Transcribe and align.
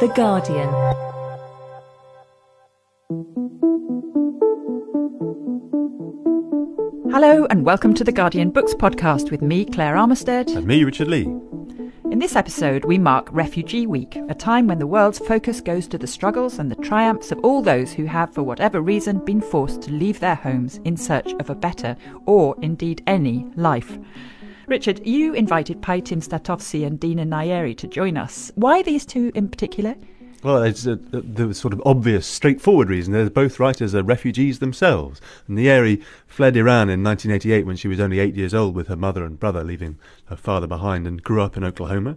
The 0.00 0.08
Guardian. 0.08 0.70
Hello, 7.12 7.46
and 7.50 7.66
welcome 7.66 7.92
to 7.92 8.02
the 8.02 8.10
Guardian 8.10 8.50
Books 8.50 8.72
podcast 8.72 9.30
with 9.30 9.42
me, 9.42 9.66
Claire 9.66 9.96
Armistead. 9.96 10.56
And 10.56 10.66
me, 10.66 10.84
Richard 10.84 11.08
Lea. 11.08 11.26
In 12.10 12.18
this 12.18 12.34
episode, 12.34 12.86
we 12.86 12.96
mark 12.96 13.28
Refugee 13.30 13.86
Week, 13.86 14.16
a 14.30 14.34
time 14.34 14.66
when 14.66 14.78
the 14.78 14.86
world's 14.86 15.18
focus 15.18 15.60
goes 15.60 15.86
to 15.88 15.98
the 15.98 16.06
struggles 16.06 16.58
and 16.58 16.70
the 16.70 16.76
triumphs 16.76 17.30
of 17.30 17.38
all 17.40 17.60
those 17.60 17.92
who 17.92 18.06
have, 18.06 18.32
for 18.32 18.42
whatever 18.42 18.80
reason, 18.80 19.22
been 19.26 19.42
forced 19.42 19.82
to 19.82 19.92
leave 19.92 20.18
their 20.18 20.34
homes 20.34 20.80
in 20.86 20.96
search 20.96 21.34
of 21.34 21.50
a 21.50 21.54
better, 21.54 21.94
or 22.24 22.56
indeed 22.62 23.02
any, 23.06 23.46
life. 23.54 23.98
Richard, 24.70 25.04
you 25.04 25.34
invited 25.34 25.82
Pajtim 25.82 26.24
Statovci 26.24 26.86
and 26.86 27.00
Dina 27.00 27.24
Nayeri 27.26 27.76
to 27.76 27.88
join 27.88 28.16
us. 28.16 28.52
Why 28.54 28.82
these 28.82 29.04
two 29.04 29.32
in 29.34 29.48
particular? 29.48 29.96
Well, 30.44 30.62
it's 30.62 30.86
a, 30.86 30.94
the 30.94 31.52
sort 31.54 31.74
of 31.74 31.82
obvious, 31.84 32.24
straightforward 32.24 32.88
reason. 32.88 33.12
They're 33.12 33.28
both 33.28 33.58
writers 33.58 33.96
are 33.96 34.04
refugees 34.04 34.60
themselves. 34.60 35.20
Nayeri 35.48 36.02
fled 36.28 36.56
Iran 36.56 36.88
in 36.88 37.02
1988 37.02 37.66
when 37.66 37.74
she 37.74 37.88
was 37.88 37.98
only 37.98 38.20
eight 38.20 38.36
years 38.36 38.54
old 38.54 38.76
with 38.76 38.86
her 38.86 38.94
mother 38.94 39.24
and 39.24 39.40
brother, 39.40 39.64
leaving 39.64 39.98
her 40.26 40.36
father 40.36 40.68
behind, 40.68 41.04
and 41.04 41.20
grew 41.20 41.42
up 41.42 41.56
in 41.56 41.64
Oklahoma. 41.64 42.16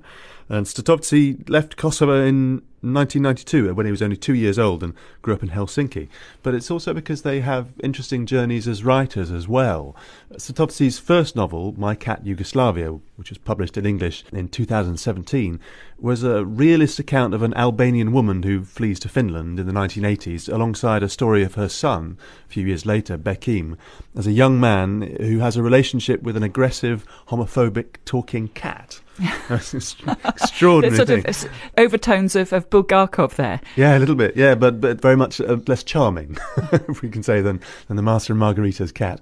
And 0.49 0.65
Statovci 0.65 1.49
left 1.49 1.77
Kosovo 1.77 2.25
in 2.25 2.61
1992 2.83 3.69
uh, 3.69 3.73
when 3.73 3.85
he 3.85 3.91
was 3.91 4.01
only 4.01 4.17
two 4.17 4.33
years 4.33 4.59
old 4.59 4.83
and 4.83 4.93
grew 5.21 5.33
up 5.33 5.41
in 5.41 5.49
Helsinki. 5.49 6.09
But 6.41 6.53
it's 6.53 6.69
also 6.69 6.93
because 6.93 7.21
they 7.21 7.39
have 7.39 7.71
interesting 7.81 8.25
journeys 8.25 8.67
as 8.67 8.83
writers 8.83 9.31
as 9.31 9.47
well. 9.47 9.95
Statovci's 10.33 10.99
first 10.99 11.33
novel, 11.33 11.73
My 11.77 11.95
Cat 11.95 12.25
Yugoslavia, 12.25 12.99
which 13.15 13.29
was 13.29 13.37
published 13.37 13.77
in 13.77 13.85
English 13.85 14.25
in 14.33 14.49
2017, 14.49 15.61
was 15.97 16.23
a 16.23 16.43
realist 16.43 16.99
account 16.99 17.33
of 17.33 17.41
an 17.41 17.53
Albanian 17.53 18.11
woman 18.11 18.43
who 18.43 18.65
flees 18.65 18.99
to 18.99 19.09
Finland 19.09 19.61
in 19.61 19.65
the 19.65 19.71
1980s 19.71 20.53
alongside 20.53 21.03
a 21.03 21.09
story 21.09 21.43
of 21.43 21.55
her 21.55 21.69
son, 21.69 22.17
a 22.45 22.49
few 22.49 22.67
years 22.67 22.85
later, 22.85 23.17
Bekim, 23.17 23.77
as 24.13 24.27
a 24.27 24.33
young 24.33 24.59
man 24.59 25.15
who 25.21 25.39
has 25.39 25.55
a 25.55 25.63
relationship 25.63 26.21
with 26.21 26.35
an 26.35 26.43
aggressive, 26.43 27.05
homophobic 27.29 27.95
talking 28.03 28.49
cat. 28.49 28.99
extraordinary 29.49 30.95
sort 30.95 31.07
thing. 31.07 31.25
of 31.27 31.51
overtones 31.77 32.35
of, 32.35 32.51
of 32.51 32.69
Bulgakov 32.69 33.35
there. 33.35 33.61
Yeah, 33.75 33.97
a 33.97 33.99
little 33.99 34.15
bit. 34.15 34.35
Yeah, 34.35 34.55
but 34.55 34.81
but 34.81 35.01
very 35.01 35.15
much 35.15 35.39
uh, 35.39 35.57
less 35.67 35.83
charming, 35.83 36.37
if 36.71 37.01
we 37.01 37.09
can 37.09 37.23
say, 37.23 37.41
than 37.41 37.61
than 37.87 37.95
the 37.95 38.01
Master 38.03 38.33
and 38.33 38.39
Margarita's 38.39 38.91
cat. 38.91 39.19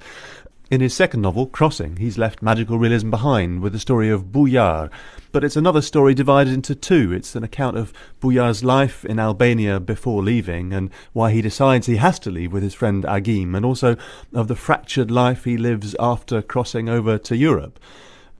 In 0.71 0.79
his 0.79 0.93
second 0.93 1.21
novel, 1.21 1.47
Crossing, 1.47 1.97
he's 1.97 2.17
left 2.17 2.41
magical 2.41 2.79
realism 2.79 3.09
behind 3.09 3.61
with 3.61 3.73
the 3.73 3.79
story 3.79 4.09
of 4.09 4.31
Bujar. 4.31 4.89
But 5.33 5.43
it's 5.43 5.57
another 5.57 5.81
story 5.81 6.13
divided 6.13 6.53
into 6.53 6.75
two. 6.75 7.11
It's 7.11 7.35
an 7.35 7.43
account 7.43 7.77
of 7.77 7.91
Bujar's 8.21 8.63
life 8.63 9.03
in 9.03 9.19
Albania 9.19 9.81
before 9.81 10.23
leaving 10.23 10.71
and 10.71 10.89
why 11.11 11.33
he 11.33 11.41
decides 11.41 11.87
he 11.87 11.97
has 11.97 12.19
to 12.19 12.31
leave 12.31 12.53
with 12.53 12.63
his 12.63 12.73
friend 12.73 13.03
Agim, 13.03 13.53
and 13.53 13.65
also 13.65 13.97
of 14.33 14.47
the 14.47 14.55
fractured 14.55 15.11
life 15.11 15.43
he 15.43 15.57
lives 15.57 15.93
after 15.99 16.41
crossing 16.41 16.87
over 16.87 17.17
to 17.17 17.35
Europe. 17.35 17.77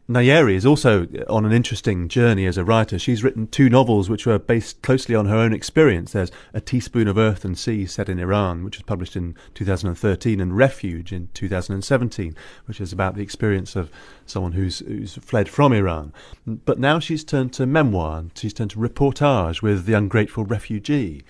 Nayeri 0.10 0.56
is 0.56 0.66
also 0.66 1.08
on 1.30 1.46
an 1.46 1.52
interesting 1.54 2.10
journey 2.10 2.46
as 2.46 2.58
a 2.58 2.66
writer. 2.66 3.00
She's 3.00 3.24
written 3.24 3.48
two 3.48 3.70
novels 3.70 4.10
which 4.10 4.26
were 4.26 4.40
based 4.40 4.82
closely 4.82 5.16
on 5.16 5.28
her 5.28 5.38
own 5.38 5.54
experience. 5.54 6.12
There's 6.12 6.32
A 6.54 6.60
Teaspoon 6.60 7.08
of 7.08 7.18
Earth 7.18 7.46
and 7.46 7.58
Sea 7.58 7.86
set 7.86 8.10
in 8.10 8.20
Iran, 8.20 8.64
which 8.64 8.78
was 8.78 8.84
published 8.84 9.16
in 9.16 9.36
2013, 9.54 10.42
and 10.42 10.58
Refuge 10.58 11.14
in 11.14 11.30
2017, 11.34 12.36
which 12.66 12.82
is 12.82 12.92
about 12.92 13.16
the 13.16 13.22
experience 13.22 13.76
of 13.76 13.90
someone 14.26 14.52
who's, 14.54 14.80
who's 14.80 15.16
fled 15.16 15.48
from 15.48 15.72
Iran. 15.72 16.12
But 16.46 16.80
now 16.80 17.00
she's 17.00 17.24
turned 17.24 17.54
to 17.54 17.66
memoir, 17.66 18.20
and 18.20 18.32
she's 18.36 18.54
turned 18.54 18.72
to 18.72 18.80
reportage 18.80 19.62
with 19.62 19.86
The 19.86 19.94
Ungrateful 19.94 20.46
Refugee. 20.46 21.24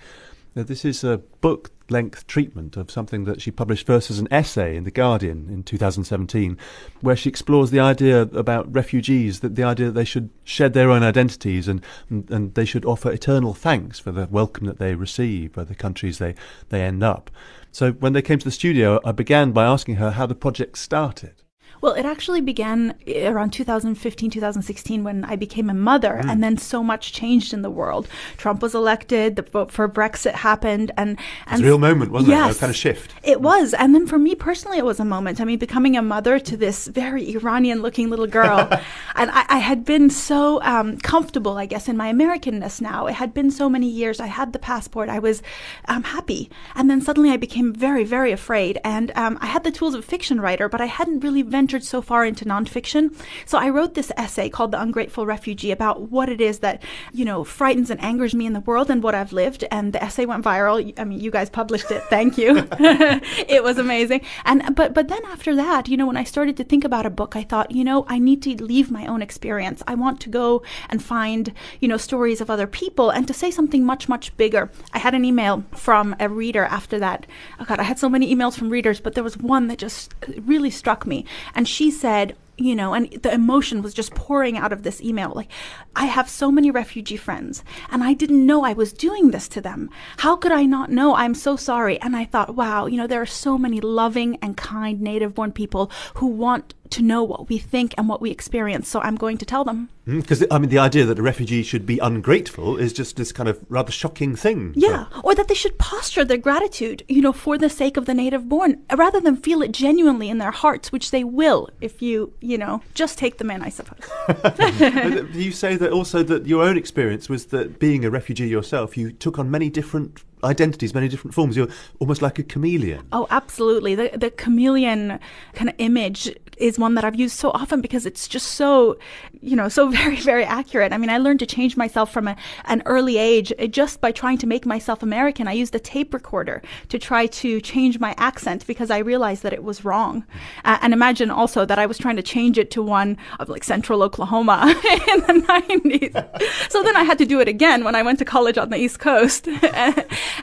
Now, 0.54 0.64
this 0.64 0.84
is 0.84 1.02
a 1.02 1.18
book 1.40 1.70
length 1.88 2.26
treatment 2.26 2.76
of 2.76 2.90
something 2.90 3.24
that 3.24 3.40
she 3.40 3.50
published 3.50 3.86
first 3.86 4.10
as 4.10 4.18
an 4.18 4.28
essay 4.30 4.76
in 4.76 4.84
The 4.84 4.90
Guardian 4.90 5.48
in 5.48 5.62
2017, 5.62 6.58
where 7.00 7.16
she 7.16 7.28
explores 7.28 7.70
the 7.70 7.80
idea 7.80 8.22
about 8.22 8.72
refugees, 8.72 9.40
that 9.40 9.54
the 9.54 9.62
idea 9.62 9.86
that 9.86 9.92
they 9.92 10.04
should 10.04 10.30
shed 10.44 10.74
their 10.74 10.90
own 10.90 11.02
identities 11.02 11.68
and, 11.68 11.82
and, 12.10 12.30
and 12.30 12.54
they 12.54 12.64
should 12.64 12.84
offer 12.84 13.10
eternal 13.10 13.54
thanks 13.54 13.98
for 13.98 14.12
the 14.12 14.26
welcome 14.30 14.66
that 14.66 14.78
they 14.78 14.94
receive 14.94 15.52
by 15.52 15.64
the 15.64 15.74
countries 15.74 16.18
they, 16.18 16.34
they 16.68 16.82
end 16.82 17.02
up. 17.02 17.30
So 17.70 17.92
when 17.92 18.12
they 18.12 18.22
came 18.22 18.38
to 18.38 18.44
the 18.44 18.50
studio, 18.50 19.00
I 19.04 19.12
began 19.12 19.52
by 19.52 19.64
asking 19.64 19.96
her 19.96 20.12
how 20.12 20.26
the 20.26 20.34
project 20.34 20.76
started. 20.76 21.41
Well, 21.82 21.94
it 21.94 22.06
actually 22.06 22.40
began 22.40 22.94
around 23.08 23.50
2015, 23.50 24.30
2016 24.30 25.02
when 25.02 25.24
I 25.24 25.34
became 25.34 25.68
a 25.68 25.74
mother, 25.74 26.20
mm. 26.22 26.30
and 26.30 26.42
then 26.42 26.56
so 26.56 26.80
much 26.84 27.12
changed 27.12 27.52
in 27.52 27.62
the 27.62 27.70
world. 27.70 28.06
Trump 28.36 28.62
was 28.62 28.72
elected, 28.72 29.34
the 29.34 29.42
vote 29.42 29.72
for 29.72 29.88
Brexit 29.88 30.34
happened, 30.34 30.92
and 30.96 31.18
and 31.48 31.60
a 31.60 31.64
real 31.64 31.78
moment, 31.78 32.12
wasn't 32.12 32.30
yes, 32.30 32.54
it? 32.54 32.56
A 32.56 32.60
kind 32.60 32.70
of 32.70 32.76
shift. 32.76 33.14
It 33.24 33.40
was, 33.40 33.74
and 33.74 33.96
then 33.96 34.06
for 34.06 34.16
me 34.16 34.36
personally, 34.36 34.78
it 34.78 34.84
was 34.84 35.00
a 35.00 35.04
moment. 35.04 35.40
I 35.40 35.44
mean, 35.44 35.58
becoming 35.58 35.96
a 35.96 36.02
mother 36.02 36.38
to 36.38 36.56
this 36.56 36.86
very 36.86 37.34
Iranian-looking 37.34 38.08
little 38.08 38.28
girl, 38.28 38.60
and 39.16 39.32
I, 39.32 39.44
I, 39.48 39.58
had 39.58 39.84
been 39.84 40.08
so 40.08 40.62
um, 40.62 40.98
comfortable, 40.98 41.58
I 41.58 41.66
guess, 41.66 41.88
in 41.88 41.96
my 41.96 42.12
Americanness. 42.12 42.80
Now 42.80 43.08
it 43.08 43.14
had 43.14 43.34
been 43.34 43.50
so 43.50 43.68
many 43.68 43.88
years. 43.88 44.20
I 44.20 44.28
had 44.28 44.52
the 44.52 44.60
passport. 44.60 45.08
I 45.08 45.18
was 45.18 45.42
um, 45.88 46.04
happy, 46.04 46.48
and 46.76 46.88
then 46.88 47.00
suddenly 47.00 47.30
I 47.30 47.38
became 47.38 47.74
very, 47.74 48.04
very 48.04 48.30
afraid. 48.30 48.78
And 48.84 49.10
um, 49.16 49.36
I 49.40 49.46
had 49.46 49.64
the 49.64 49.72
tools 49.72 49.94
of 49.94 50.00
a 50.04 50.06
fiction 50.06 50.40
writer, 50.40 50.68
but 50.68 50.80
I 50.80 50.86
hadn't 50.86 51.24
really 51.24 51.42
ventured 51.42 51.71
so 51.80 52.02
far 52.02 52.24
into 52.24 52.44
nonfiction. 52.44 53.14
So 53.46 53.58
I 53.58 53.68
wrote 53.70 53.94
this 53.94 54.12
essay 54.16 54.48
called 54.48 54.72
The 54.72 54.80
Ungrateful 54.80 55.26
Refugee 55.26 55.70
about 55.70 56.10
what 56.10 56.28
it 56.28 56.40
is 56.40 56.58
that, 56.60 56.82
you 57.12 57.24
know, 57.24 57.44
frightens 57.44 57.90
and 57.90 58.02
angers 58.02 58.34
me 58.34 58.46
in 58.46 58.52
the 58.52 58.60
world 58.60 58.90
and 58.90 59.02
what 59.02 59.14
I've 59.14 59.32
lived. 59.32 59.64
And 59.70 59.92
the 59.92 60.02
essay 60.02 60.26
went 60.26 60.44
viral. 60.44 60.92
I 60.98 61.04
mean, 61.04 61.20
you 61.20 61.30
guys 61.30 61.50
published 61.50 61.90
it. 61.90 62.02
Thank 62.04 62.38
you. 62.38 62.66
it 62.78 63.62
was 63.62 63.78
amazing. 63.78 64.22
And 64.44 64.74
but 64.74 64.94
but 64.94 65.08
then 65.08 65.24
after 65.26 65.54
that, 65.56 65.88
you 65.88 65.96
know, 65.96 66.06
when 66.06 66.16
I 66.16 66.24
started 66.24 66.56
to 66.58 66.64
think 66.64 66.84
about 66.84 67.06
a 67.06 67.10
book, 67.10 67.36
I 67.36 67.42
thought, 67.42 67.70
you 67.70 67.84
know, 67.84 68.04
I 68.08 68.18
need 68.18 68.42
to 68.42 68.62
leave 68.62 68.90
my 68.90 69.06
own 69.06 69.22
experience. 69.22 69.82
I 69.86 69.94
want 69.94 70.20
to 70.20 70.28
go 70.28 70.62
and 70.88 71.02
find, 71.02 71.52
you 71.80 71.88
know, 71.88 71.96
stories 71.96 72.40
of 72.40 72.50
other 72.50 72.66
people 72.66 73.10
and 73.10 73.26
to 73.28 73.34
say 73.34 73.50
something 73.50 73.84
much, 73.84 74.08
much 74.08 74.36
bigger. 74.36 74.70
I 74.92 74.98
had 74.98 75.14
an 75.14 75.24
email 75.24 75.64
from 75.74 76.16
a 76.20 76.28
reader 76.28 76.64
after 76.64 76.98
that. 76.98 77.26
Oh 77.60 77.64
God, 77.64 77.78
I 77.78 77.84
had 77.84 77.98
so 77.98 78.08
many 78.08 78.34
emails 78.34 78.56
from 78.56 78.70
readers, 78.70 79.00
but 79.00 79.14
there 79.14 79.24
was 79.24 79.36
one 79.36 79.68
that 79.68 79.78
just 79.78 80.14
really 80.42 80.70
struck 80.70 81.06
me. 81.06 81.24
And 81.54 81.61
and 81.62 81.68
she 81.68 81.92
said, 81.92 82.34
you 82.56 82.74
know, 82.74 82.92
and 82.92 83.08
the 83.22 83.32
emotion 83.32 83.82
was 83.82 83.94
just 83.94 84.16
pouring 84.16 84.58
out 84.58 84.72
of 84.72 84.82
this 84.82 85.00
email. 85.00 85.32
Like, 85.32 85.48
I 85.94 86.06
have 86.06 86.28
so 86.28 86.50
many 86.50 86.72
refugee 86.72 87.16
friends, 87.16 87.62
and 87.88 88.02
I 88.02 88.14
didn't 88.14 88.44
know 88.44 88.64
I 88.64 88.72
was 88.72 88.92
doing 88.92 89.30
this 89.30 89.46
to 89.50 89.60
them. 89.60 89.88
How 90.16 90.34
could 90.34 90.50
I 90.50 90.64
not 90.64 90.90
know? 90.90 91.14
I'm 91.14 91.36
so 91.36 91.54
sorry. 91.54 92.00
And 92.00 92.16
I 92.16 92.24
thought, 92.24 92.56
wow, 92.56 92.86
you 92.86 92.96
know, 92.96 93.06
there 93.06 93.22
are 93.22 93.26
so 93.26 93.56
many 93.56 93.80
loving 93.80 94.38
and 94.42 94.56
kind 94.56 95.00
native 95.00 95.36
born 95.36 95.52
people 95.52 95.88
who 96.14 96.26
want 96.26 96.74
to 96.92 97.02
know 97.02 97.22
what 97.22 97.48
we 97.48 97.58
think 97.58 97.94
and 97.98 98.08
what 98.08 98.20
we 98.20 98.30
experience. 98.30 98.88
So 98.88 99.00
I'm 99.00 99.16
going 99.16 99.38
to 99.38 99.46
tell 99.46 99.64
them. 99.64 99.88
Because, 100.04 100.40
mm, 100.40 100.46
I 100.50 100.58
mean, 100.58 100.70
the 100.70 100.78
idea 100.78 101.04
that 101.04 101.18
a 101.18 101.22
refugee 101.22 101.62
should 101.62 101.86
be 101.86 101.98
ungrateful 101.98 102.76
is 102.76 102.92
just 102.92 103.16
this 103.16 103.32
kind 103.32 103.48
of 103.48 103.60
rather 103.68 103.92
shocking 103.92 104.36
thing. 104.36 104.72
Yeah. 104.76 105.06
Or 105.22 105.34
that 105.34 105.48
they 105.48 105.54
should 105.54 105.78
posture 105.78 106.24
their 106.24 106.38
gratitude, 106.38 107.04
you 107.08 107.22
know, 107.22 107.32
for 107.32 107.56
the 107.58 107.70
sake 107.70 107.96
of 107.96 108.06
the 108.06 108.14
native 108.14 108.48
born, 108.48 108.82
rather 108.94 109.20
than 109.20 109.36
feel 109.36 109.62
it 109.62 109.72
genuinely 109.72 110.28
in 110.28 110.38
their 110.38 110.50
hearts, 110.50 110.92
which 110.92 111.10
they 111.10 111.24
will 111.24 111.68
if 111.80 112.02
you, 112.02 112.32
you 112.40 112.58
know, 112.58 112.82
just 112.94 113.18
take 113.18 113.38
them 113.38 113.50
in, 113.50 113.62
I 113.62 113.68
suppose. 113.68 114.00
you 115.34 115.52
say 115.52 115.76
that 115.76 115.90
also 115.92 116.22
that 116.22 116.46
your 116.46 116.62
own 116.62 116.76
experience 116.76 117.28
was 117.28 117.46
that 117.46 117.78
being 117.78 118.04
a 118.04 118.10
refugee 118.10 118.48
yourself, 118.48 118.96
you 118.96 119.12
took 119.12 119.38
on 119.38 119.50
many 119.50 119.70
different 119.70 120.22
identities, 120.44 120.94
many 120.94 121.08
different 121.08 121.34
forms. 121.34 121.56
You're 121.56 121.68
almost 121.98 122.22
like 122.22 122.38
a 122.38 122.42
chameleon. 122.42 123.06
Oh, 123.12 123.26
absolutely. 123.30 123.94
The 123.94 124.10
the 124.16 124.30
chameleon 124.30 125.18
kind 125.54 125.68
of 125.68 125.74
image 125.78 126.30
is 126.62 126.78
one 126.78 126.94
that 126.94 127.04
I've 127.04 127.14
used 127.14 127.36
so 127.36 127.50
often 127.50 127.80
because 127.80 128.06
it's 128.06 128.28
just 128.28 128.52
so, 128.52 128.96
you 129.40 129.56
know, 129.56 129.68
so 129.68 129.88
very, 130.02 130.16
very 130.16 130.44
accurate. 130.44 130.92
I 130.92 130.98
mean, 130.98 131.10
I 131.10 131.18
learned 131.18 131.40
to 131.40 131.46
change 131.46 131.76
myself 131.76 132.12
from 132.12 132.28
a, 132.28 132.36
an 132.66 132.82
early 132.86 133.18
age 133.18 133.52
just 133.70 134.00
by 134.00 134.12
trying 134.12 134.38
to 134.38 134.46
make 134.46 134.64
myself 134.64 135.02
American. 135.02 135.48
I 135.48 135.52
used 135.52 135.74
a 135.74 135.80
tape 135.80 136.14
recorder 136.14 136.62
to 136.88 136.98
try 136.98 137.26
to 137.26 137.60
change 137.60 137.98
my 137.98 138.14
accent 138.16 138.66
because 138.66 138.90
I 138.90 138.98
realized 138.98 139.42
that 139.42 139.52
it 139.52 139.64
was 139.64 139.84
wrong. 139.84 140.24
Uh, 140.64 140.78
and 140.82 140.92
imagine 140.92 141.30
also 141.30 141.64
that 141.64 141.78
I 141.78 141.86
was 141.86 141.98
trying 141.98 142.16
to 142.16 142.22
change 142.22 142.58
it 142.58 142.70
to 142.72 142.82
one 142.82 143.16
of 143.40 143.48
like 143.48 143.64
central 143.64 144.02
Oklahoma 144.02 144.62
in 145.08 145.20
the 145.20 145.44
90s. 145.46 146.70
so 146.70 146.82
then 146.82 146.96
I 146.96 147.02
had 147.02 147.18
to 147.18 147.26
do 147.26 147.40
it 147.40 147.48
again 147.48 147.84
when 147.84 147.94
I 147.94 148.02
went 148.02 148.18
to 148.20 148.24
college 148.24 148.58
on 148.58 148.70
the 148.70 148.76
East 148.76 149.00
Coast. 149.00 149.48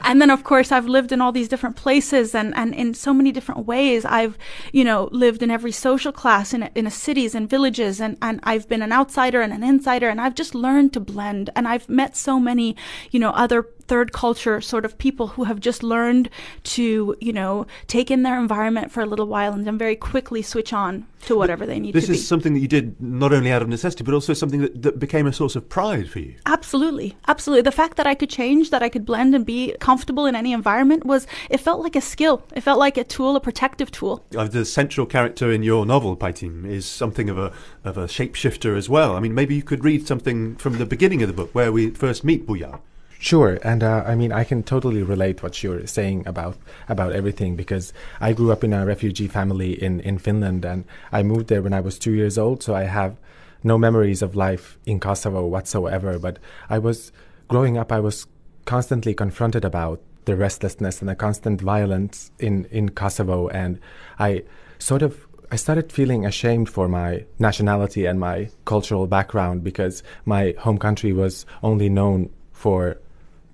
and 0.01 0.21
then, 0.21 0.29
of 0.29 0.43
course, 0.43 0.71
I've 0.71 0.87
lived 0.87 1.11
in 1.11 1.21
all 1.21 1.31
these 1.31 1.47
different 1.47 1.75
places 1.75 2.35
and, 2.35 2.55
and 2.55 2.73
in 2.73 2.93
so 2.93 3.13
many 3.13 3.31
different 3.31 3.65
ways. 3.65 4.05
I've, 4.05 4.37
you 4.71 4.83
know, 4.83 5.09
lived 5.11 5.43
in 5.43 5.51
every 5.51 5.71
social 5.71 6.11
class 6.11 6.53
in, 6.53 6.63
in 6.75 6.89
cities 6.89 7.35
and 7.35 7.49
villages 7.49 7.99
and, 7.99 8.17
and 8.21 8.39
I've 8.43 8.67
been 8.67 8.81
an 8.81 8.91
outsider 8.91 9.41
and 9.41 9.53
an 9.53 9.63
insider 9.63 10.09
and 10.09 10.19
I've 10.19 10.35
just 10.35 10.55
learned 10.55 10.93
to 10.93 10.99
blend 10.99 11.49
and 11.55 11.67
I've 11.67 11.87
met 11.89 12.15
so 12.15 12.39
many, 12.39 12.75
you 13.11 13.19
know, 13.19 13.31
other 13.31 13.67
third 13.89 14.13
culture 14.13 14.61
sort 14.61 14.85
of 14.85 14.97
people 14.97 15.27
who 15.27 15.43
have 15.45 15.59
just 15.59 15.81
learned 15.81 16.29
to, 16.63 17.15
you 17.19 17.33
know, 17.33 17.65
take 17.87 18.11
in 18.11 18.21
their 18.23 18.39
environment 18.39 18.91
for 18.91 19.01
a 19.01 19.05
little 19.05 19.25
while 19.25 19.51
and 19.51 19.65
then 19.65 19.77
very 19.77 19.95
quickly 19.95 20.41
switch 20.43 20.71
on 20.71 21.07
to 21.25 21.35
whatever 21.35 21.65
they 21.65 21.79
need 21.79 21.91
to 21.91 21.93
be. 21.93 21.99
This 21.99 22.09
is 22.09 22.27
something 22.27 22.53
that 22.53 22.59
you 22.59 22.67
did 22.67 23.01
not 23.01 23.33
only 23.33 23.51
out 23.51 23.61
of 23.61 23.67
necessity, 23.67 24.03
but 24.03 24.13
also 24.13 24.33
something 24.33 24.61
that, 24.61 24.81
that 24.83 24.99
became 24.99 25.25
a 25.25 25.33
source 25.33 25.55
of 25.55 25.67
pride 25.67 26.09
for 26.09 26.19
you. 26.19 26.35
Absolutely. 26.45 27.17
Absolutely. 27.27 27.63
The 27.63 27.71
fact 27.71 27.97
that 27.97 28.07
I 28.07 28.13
could 28.13 28.29
change, 28.29 28.69
that 28.69 28.83
I 28.83 28.89
could 28.89 29.05
blend 29.05 29.33
and 29.35 29.45
be 29.45 29.75
comfortable 29.79 30.27
in 30.27 30.35
any 30.35 30.53
environment 30.53 31.03
was, 31.05 31.25
it 31.49 31.59
felt 31.59 31.81
like 31.81 31.95
a 31.95 32.01
skill. 32.01 32.43
It 32.55 32.61
felt 32.61 32.79
like 32.79 32.95
a 32.95 33.03
tool, 33.03 33.35
a 33.35 33.41
protective 33.41 33.91
tool. 33.91 34.23
Uh, 34.37 34.47
the 34.47 34.65
central 34.65 35.07
character 35.07 35.51
in 35.51 35.63
your 35.63 35.85
novel, 35.85 36.15
Pajtim, 36.15 36.65
is 36.69 36.85
something 36.85 37.27
of 37.27 37.37
a 37.37 37.51
of 37.83 37.97
a 37.97 38.05
shapeshifter 38.05 38.77
as 38.77 38.87
well. 38.87 39.15
I 39.15 39.19
mean, 39.19 39.33
maybe 39.33 39.55
you 39.55 39.63
could 39.63 39.83
read 39.83 40.05
something 40.05 40.55
from 40.57 40.77
the 40.77 40.85
beginning 40.85 41.23
of 41.23 41.27
the 41.27 41.33
book 41.33 41.55
where 41.55 41.71
we 41.71 41.89
first 41.89 42.23
meet 42.23 42.45
Bujar. 42.45 42.81
Sure, 43.21 43.59
and 43.63 43.83
uh, 43.83 44.01
I 44.07 44.15
mean 44.15 44.31
I 44.31 44.45
can 44.45 44.63
totally 44.63 45.03
relate 45.03 45.43
what 45.43 45.61
you're 45.61 45.85
saying 45.85 46.25
about 46.25 46.55
about 46.87 47.11
everything 47.11 47.57
because 47.57 47.91
I 48.21 48.31
grew 48.31 48.49
up 48.53 48.63
in 48.63 48.71
a 48.71 48.85
refugee 48.85 49.27
family 49.27 49.73
in 49.73 49.99
in 49.99 50.17
Finland 50.19 50.63
and 50.63 50.85
I 51.11 51.23
moved 51.23 51.47
there 51.47 51.61
when 51.61 51.73
I 51.73 51.81
was 51.81 51.99
two 51.99 52.13
years 52.13 52.37
old, 52.37 52.63
so 52.63 52.73
I 52.73 52.83
have 52.83 53.17
no 53.61 53.77
memories 53.77 54.21
of 54.21 54.37
life 54.37 54.79
in 54.85 55.01
Kosovo 55.01 55.45
whatsoever. 55.45 56.17
But 56.17 56.39
I 56.69 56.79
was 56.79 57.11
growing 57.49 57.77
up, 57.77 57.91
I 57.91 57.99
was 57.99 58.25
constantly 58.63 59.13
confronted 59.13 59.65
about 59.65 59.99
the 60.23 60.37
restlessness 60.37 61.01
and 61.01 61.09
the 61.09 61.15
constant 61.15 61.59
violence 61.59 62.31
in 62.39 62.67
in 62.71 62.87
Kosovo, 62.87 63.49
and 63.49 63.81
I 64.17 64.43
sort 64.77 65.01
of 65.01 65.27
I 65.51 65.57
started 65.57 65.91
feeling 65.91 66.25
ashamed 66.25 66.69
for 66.69 66.87
my 66.87 67.25
nationality 67.37 68.05
and 68.05 68.17
my 68.17 68.49
cultural 68.63 69.07
background 69.07 69.61
because 69.61 70.03
my 70.23 70.55
home 70.57 70.77
country 70.77 71.11
was 71.11 71.45
only 71.61 71.89
known 71.89 72.29
for 72.53 72.97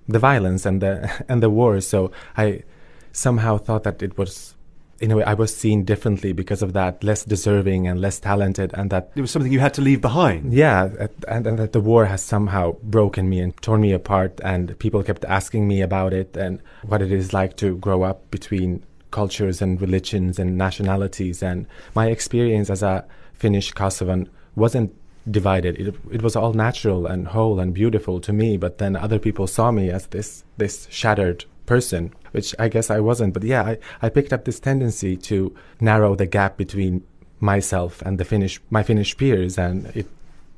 the 0.07 0.19
violence 0.19 0.66
and 0.66 0.81
the 0.81 1.10
and 1.30 1.42
the 1.42 1.50
wars. 1.50 1.88
So 1.88 2.12
I 2.38 2.63
somehow 3.12 3.57
thought 3.57 3.84
that 3.84 4.02
it 4.04 4.18
was, 4.18 4.56
in 5.00 5.12
a 5.12 5.16
way, 5.18 5.24
I 5.24 5.34
was 5.34 5.56
seen 5.56 5.84
differently 5.86 6.34
because 6.34 6.62
of 6.62 6.74
that, 6.74 7.04
less 7.04 7.24
deserving 7.24 7.88
and 7.88 8.00
less 8.02 8.19
talented, 8.19 8.72
and 8.74 8.90
that 8.90 9.12
It 9.16 9.22
was 9.22 9.31
something 9.31 9.52
you 9.52 9.60
had 9.62 9.74
to 9.75 9.81
leave 9.81 10.02
behind. 10.02 10.54
yeah, 10.54 10.90
and, 11.28 11.48
and 11.48 11.60
that 11.60 11.72
the 11.72 11.80
war 11.80 12.06
has 12.06 12.22
somehow 12.22 12.74
broken 12.84 13.30
me 13.30 13.40
and 13.40 13.56
torn 13.62 13.81
me 13.81 13.94
apart. 13.94 14.40
And 14.44 14.78
people 14.80 15.02
kept 15.04 15.24
asking 15.25 15.68
me 15.68 15.81
about 15.81 16.13
it 16.13 16.36
and 16.38 16.62
what 16.84 17.02
it 17.02 17.12
is 17.12 17.34
like 17.34 17.56
to 17.57 17.78
grow 17.78 18.04
up 18.04 18.30
between 18.31 18.84
cultures 19.12 19.62
and 19.62 19.80
religions 19.80 20.40
and 20.40 20.57
nationalities. 20.57 21.42
And 21.42 21.68
my 21.94 22.07
experience 22.07 22.69
as 22.69 22.84
a 22.84 23.06
Finnish 23.34 23.72
Kosovan 23.74 24.28
wasn't 24.56 24.94
divided. 25.30 25.80
It, 25.80 25.95
it 26.12 26.22
was 26.22 26.36
all 26.36 26.54
natural 26.54 27.07
and 27.07 27.27
whole 27.27 27.60
and 27.60 27.74
beautiful 27.74 28.19
to 28.22 28.33
me. 28.33 28.57
But 28.57 28.77
then 28.77 28.95
other 28.95 29.19
people 29.19 29.48
saw 29.48 29.72
me 29.72 29.89
as 29.89 30.07
this 30.07 30.44
this 30.57 30.88
shattered 30.92 31.45
person, 31.66 32.13
which 32.31 32.56
I 32.60 32.68
guess 32.68 32.89
I 32.89 33.00
wasn't. 33.00 33.33
But 33.33 33.44
yeah, 33.44 33.63
I, 33.63 33.77
I 34.01 34.10
picked 34.10 34.33
up 34.33 34.45
this 34.45 34.60
tendency 34.60 35.18
to 35.18 35.56
narrow 35.80 36.16
the 36.16 36.25
gap 36.25 36.57
between 36.57 37.04
myself 37.39 38.01
and 38.04 38.18
the 38.18 38.25
Finnish 38.25 38.62
my 38.69 38.83
Finnish 38.83 39.18
peers, 39.18 39.57
and 39.57 39.88
it 39.95 40.07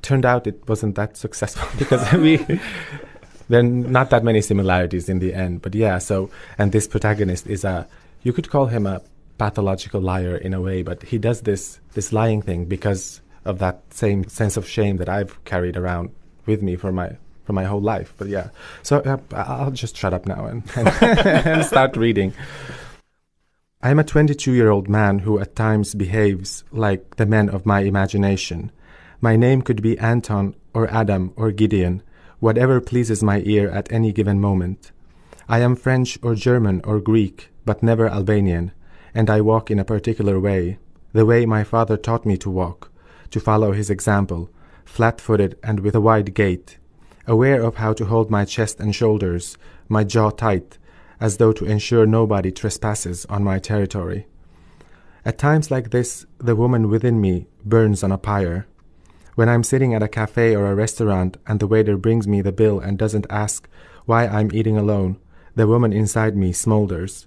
turned 0.02 0.24
out 0.24 0.46
it 0.46 0.68
wasn't 0.68 0.94
that 0.96 1.16
successful 1.16 1.68
because 1.78 2.12
we 2.24 2.36
there 3.48 3.60
are 3.60 3.62
not 3.62 4.10
that 4.10 4.22
many 4.24 4.40
similarities 4.40 5.08
in 5.08 5.18
the 5.18 5.34
end. 5.34 5.62
But 5.62 5.74
yeah, 5.74 5.98
so 5.98 6.30
and 6.58 6.72
this 6.72 6.86
protagonist 6.86 7.46
is 7.46 7.64
a 7.64 7.86
you 8.22 8.32
could 8.32 8.50
call 8.50 8.66
him 8.66 8.86
a 8.86 9.00
pathological 9.38 10.00
liar 10.00 10.36
in 10.36 10.52
a 10.52 10.60
way, 10.60 10.82
but 10.82 11.02
he 11.02 11.18
does 11.18 11.42
this 11.42 11.80
this 11.94 12.12
lying 12.12 12.42
thing 12.42 12.66
because 12.66 13.20
of 13.44 13.58
that 13.58 13.82
same 13.92 14.28
sense 14.28 14.56
of 14.56 14.68
shame 14.68 14.96
that 14.98 15.08
I've 15.08 15.42
carried 15.44 15.76
around 15.76 16.10
with 16.46 16.62
me 16.62 16.76
for 16.76 16.92
my 16.92 17.16
for 17.44 17.52
my 17.54 17.64
whole 17.64 17.80
life. 17.80 18.12
But 18.18 18.28
yeah, 18.28 18.50
so 18.82 18.98
uh, 19.00 19.18
I'll 19.34 19.70
just 19.70 19.96
shut 19.96 20.12
up 20.12 20.26
now 20.26 20.44
and, 20.46 20.62
and 20.76 21.64
start 21.72 21.96
reading. 21.96 22.34
I 23.80 23.90
am 23.90 23.98
a 23.98 24.04
22 24.04 24.52
year 24.52 24.70
old 24.70 24.88
man 24.88 25.20
who 25.20 25.38
at 25.38 25.54
times 25.54 25.94
behaves 25.94 26.64
like 26.72 27.16
the 27.16 27.26
men 27.26 27.48
of 27.48 27.64
my 27.64 27.80
imagination. 27.80 28.72
My 29.20 29.36
name 29.36 29.62
could 29.62 29.82
be 29.82 29.98
Anton 29.98 30.54
or 30.74 30.90
Adam 30.90 31.32
or 31.36 31.52
Gideon, 31.52 32.02
whatever 32.40 32.80
pleases 32.80 33.22
my 33.22 33.40
ear 33.46 33.70
at 33.70 33.90
any 33.92 34.12
given 34.12 34.40
moment. 34.40 34.92
I 35.48 35.60
am 35.60 35.74
French 35.74 36.18
or 36.22 36.34
German 36.34 36.82
or 36.84 37.00
Greek, 37.00 37.50
but 37.64 37.82
never 37.82 38.08
Albanian, 38.08 38.72
and 39.14 39.30
I 39.30 39.40
walk 39.40 39.70
in 39.70 39.78
a 39.78 39.84
particular 39.84 40.38
way, 40.38 40.78
the 41.12 41.24
way 41.24 41.46
my 41.46 41.64
father 41.64 41.96
taught 41.96 42.26
me 42.26 42.36
to 42.38 42.50
walk, 42.50 42.87
to 43.30 43.40
follow 43.40 43.72
his 43.72 43.90
example, 43.90 44.50
flat 44.84 45.20
footed 45.20 45.58
and 45.62 45.80
with 45.80 45.94
a 45.94 46.00
wide 46.00 46.34
gait, 46.34 46.78
aware 47.26 47.62
of 47.62 47.76
how 47.76 47.92
to 47.92 48.06
hold 48.06 48.30
my 48.30 48.44
chest 48.44 48.80
and 48.80 48.94
shoulders, 48.94 49.56
my 49.88 50.02
jaw 50.02 50.30
tight, 50.30 50.78
as 51.20 51.36
though 51.36 51.52
to 51.52 51.64
ensure 51.66 52.06
nobody 52.06 52.50
trespasses 52.50 53.26
on 53.26 53.44
my 53.44 53.58
territory. 53.58 54.26
At 55.24 55.38
times 55.38 55.70
like 55.70 55.90
this, 55.90 56.26
the 56.38 56.56
woman 56.56 56.88
within 56.88 57.20
me 57.20 57.46
burns 57.64 58.02
on 58.02 58.10
a 58.10 58.18
pyre. 58.18 58.66
When 59.34 59.48
I'm 59.48 59.62
sitting 59.62 59.94
at 59.94 60.02
a 60.02 60.08
cafe 60.08 60.56
or 60.56 60.66
a 60.66 60.74
restaurant 60.74 61.36
and 61.46 61.60
the 61.60 61.66
waiter 61.66 61.96
brings 61.96 62.26
me 62.26 62.40
the 62.40 62.50
bill 62.50 62.80
and 62.80 62.98
doesn't 62.98 63.26
ask 63.30 63.68
why 64.04 64.26
I'm 64.26 64.50
eating 64.52 64.76
alone, 64.76 65.18
the 65.54 65.68
woman 65.68 65.92
inside 65.92 66.36
me 66.36 66.52
smolders. 66.52 67.26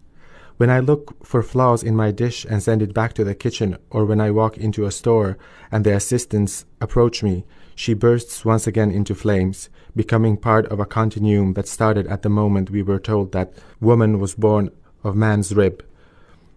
When 0.61 0.69
I 0.69 0.79
look 0.79 1.25
for 1.25 1.41
flaws 1.41 1.81
in 1.81 1.95
my 1.95 2.11
dish 2.11 2.45
and 2.45 2.61
send 2.61 2.83
it 2.83 2.93
back 2.93 3.13
to 3.13 3.23
the 3.23 3.33
kitchen, 3.33 3.79
or 3.89 4.05
when 4.05 4.21
I 4.21 4.29
walk 4.29 4.59
into 4.59 4.85
a 4.85 4.91
store 4.91 5.39
and 5.71 5.83
the 5.83 5.95
assistants 5.95 6.65
approach 6.79 7.23
me, 7.23 7.45
she 7.73 7.95
bursts 7.95 8.45
once 8.45 8.67
again 8.67 8.91
into 8.91 9.15
flames, 9.15 9.69
becoming 9.95 10.37
part 10.37 10.67
of 10.67 10.79
a 10.79 10.85
continuum 10.85 11.53
that 11.53 11.67
started 11.67 12.05
at 12.05 12.21
the 12.21 12.29
moment 12.29 12.69
we 12.69 12.83
were 12.83 12.99
told 12.99 13.31
that 13.31 13.55
woman 13.79 14.19
was 14.19 14.35
born 14.35 14.69
of 15.03 15.15
man's 15.15 15.51
rib, 15.51 15.83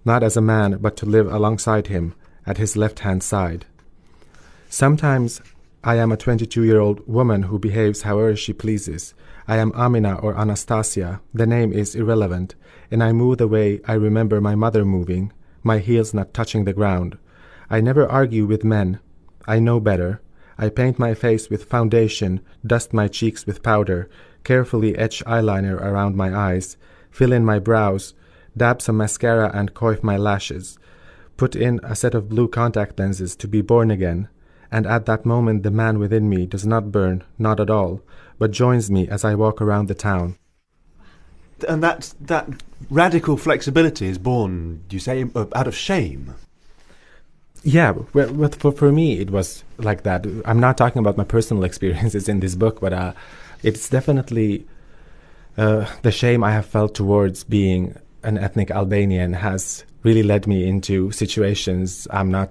not 0.04 0.22
as 0.22 0.36
a 0.36 0.42
man, 0.42 0.76
but 0.82 0.98
to 0.98 1.06
live 1.06 1.32
alongside 1.32 1.86
him, 1.86 2.14
at 2.46 2.58
his 2.58 2.76
left 2.76 2.98
hand 2.98 3.22
side. 3.22 3.64
Sometimes 4.68 5.40
I 5.86 5.96
am 5.96 6.12
a 6.12 6.16
22 6.16 6.64
year 6.64 6.80
old 6.80 7.06
woman 7.06 7.42
who 7.42 7.58
behaves 7.58 8.02
however 8.02 8.34
she 8.34 8.54
pleases. 8.54 9.12
I 9.46 9.58
am 9.58 9.70
Amina 9.72 10.14
or 10.14 10.34
Anastasia, 10.34 11.20
the 11.34 11.46
name 11.46 11.74
is 11.74 11.94
irrelevant, 11.94 12.54
and 12.90 13.02
I 13.02 13.12
move 13.12 13.36
the 13.36 13.46
way 13.46 13.82
I 13.84 13.92
remember 13.92 14.40
my 14.40 14.54
mother 14.54 14.86
moving, 14.86 15.30
my 15.62 15.80
heels 15.80 16.14
not 16.14 16.32
touching 16.32 16.64
the 16.64 16.72
ground. 16.72 17.18
I 17.68 17.82
never 17.82 18.08
argue 18.08 18.46
with 18.46 18.64
men. 18.64 18.98
I 19.46 19.58
know 19.58 19.78
better. 19.78 20.22
I 20.56 20.70
paint 20.70 20.98
my 20.98 21.12
face 21.12 21.50
with 21.50 21.64
foundation, 21.64 22.40
dust 22.66 22.94
my 22.94 23.06
cheeks 23.06 23.44
with 23.44 23.62
powder, 23.62 24.08
carefully 24.42 24.96
etch 24.96 25.22
eyeliner 25.26 25.78
around 25.78 26.16
my 26.16 26.34
eyes, 26.34 26.78
fill 27.10 27.30
in 27.30 27.44
my 27.44 27.58
brows, 27.58 28.14
dab 28.56 28.80
some 28.80 28.96
mascara 28.96 29.50
and 29.52 29.74
coif 29.74 30.02
my 30.02 30.16
lashes, 30.16 30.78
put 31.36 31.54
in 31.54 31.78
a 31.82 31.94
set 31.94 32.14
of 32.14 32.30
blue 32.30 32.48
contact 32.48 32.98
lenses 32.98 33.36
to 33.36 33.46
be 33.46 33.60
born 33.60 33.90
again, 33.90 34.30
and 34.74 34.86
at 34.86 35.06
that 35.06 35.24
moment 35.24 35.62
the 35.62 35.70
man 35.70 36.00
within 36.00 36.28
me 36.28 36.46
does 36.46 36.66
not 36.66 36.90
burn, 36.90 37.22
not 37.38 37.60
at 37.60 37.70
all, 37.70 38.00
but 38.40 38.50
joins 38.50 38.90
me 38.90 39.06
as 39.08 39.24
I 39.24 39.36
walk 39.36 39.62
around 39.62 39.86
the 39.86 39.94
town. 39.94 40.36
And 41.68 41.80
that 41.82 42.12
that 42.20 42.48
radical 42.90 43.36
flexibility 43.36 44.06
is 44.06 44.18
born, 44.18 44.82
do 44.88 44.96
you 44.96 45.00
say, 45.00 45.24
uh, 45.34 45.46
out 45.54 45.68
of 45.68 45.76
shame. 45.76 46.34
Yeah, 47.62 47.92
well, 48.12 48.32
well, 48.34 48.50
for, 48.50 48.72
for 48.72 48.90
me, 48.92 49.20
it 49.20 49.30
was 49.30 49.62
like 49.78 50.02
that. 50.02 50.26
I'm 50.44 50.60
not 50.60 50.76
talking 50.76 50.98
about 50.98 51.16
my 51.16 51.24
personal 51.24 51.64
experiences 51.70 52.28
in 52.28 52.40
this 52.40 52.56
book, 52.56 52.80
but 52.80 52.92
uh, 52.92 53.12
it's 53.62 53.88
definitely 53.88 54.66
uh, 55.56 55.86
the 56.02 56.10
shame 56.10 56.42
I 56.42 56.50
have 56.50 56.66
felt 56.66 56.94
towards 56.96 57.44
being 57.44 57.96
an 58.24 58.38
ethnic 58.38 58.70
Albanian 58.72 59.34
has 59.34 59.84
really 60.02 60.24
led 60.24 60.46
me 60.48 60.66
into 60.66 61.12
situations 61.12 62.08
I'm 62.10 62.30
not. 62.30 62.50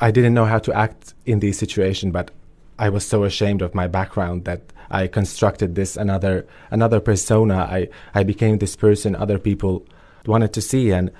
I 0.00 0.10
didn't 0.10 0.34
know 0.34 0.44
how 0.44 0.58
to 0.60 0.72
act 0.72 1.14
in 1.26 1.40
these 1.40 1.58
situations, 1.58 2.12
but 2.12 2.30
I 2.78 2.88
was 2.88 3.06
so 3.06 3.24
ashamed 3.24 3.62
of 3.62 3.74
my 3.74 3.88
background 3.88 4.44
that 4.44 4.62
I 4.90 5.06
constructed 5.08 5.74
this 5.74 5.96
another 5.96 6.46
another 6.70 7.00
persona. 7.00 7.56
I 7.56 7.88
I 8.14 8.22
became 8.22 8.58
this 8.58 8.76
person 8.76 9.16
other 9.16 9.38
people 9.38 9.84
wanted 10.26 10.52
to 10.54 10.60
see, 10.60 10.92
and 10.92 11.10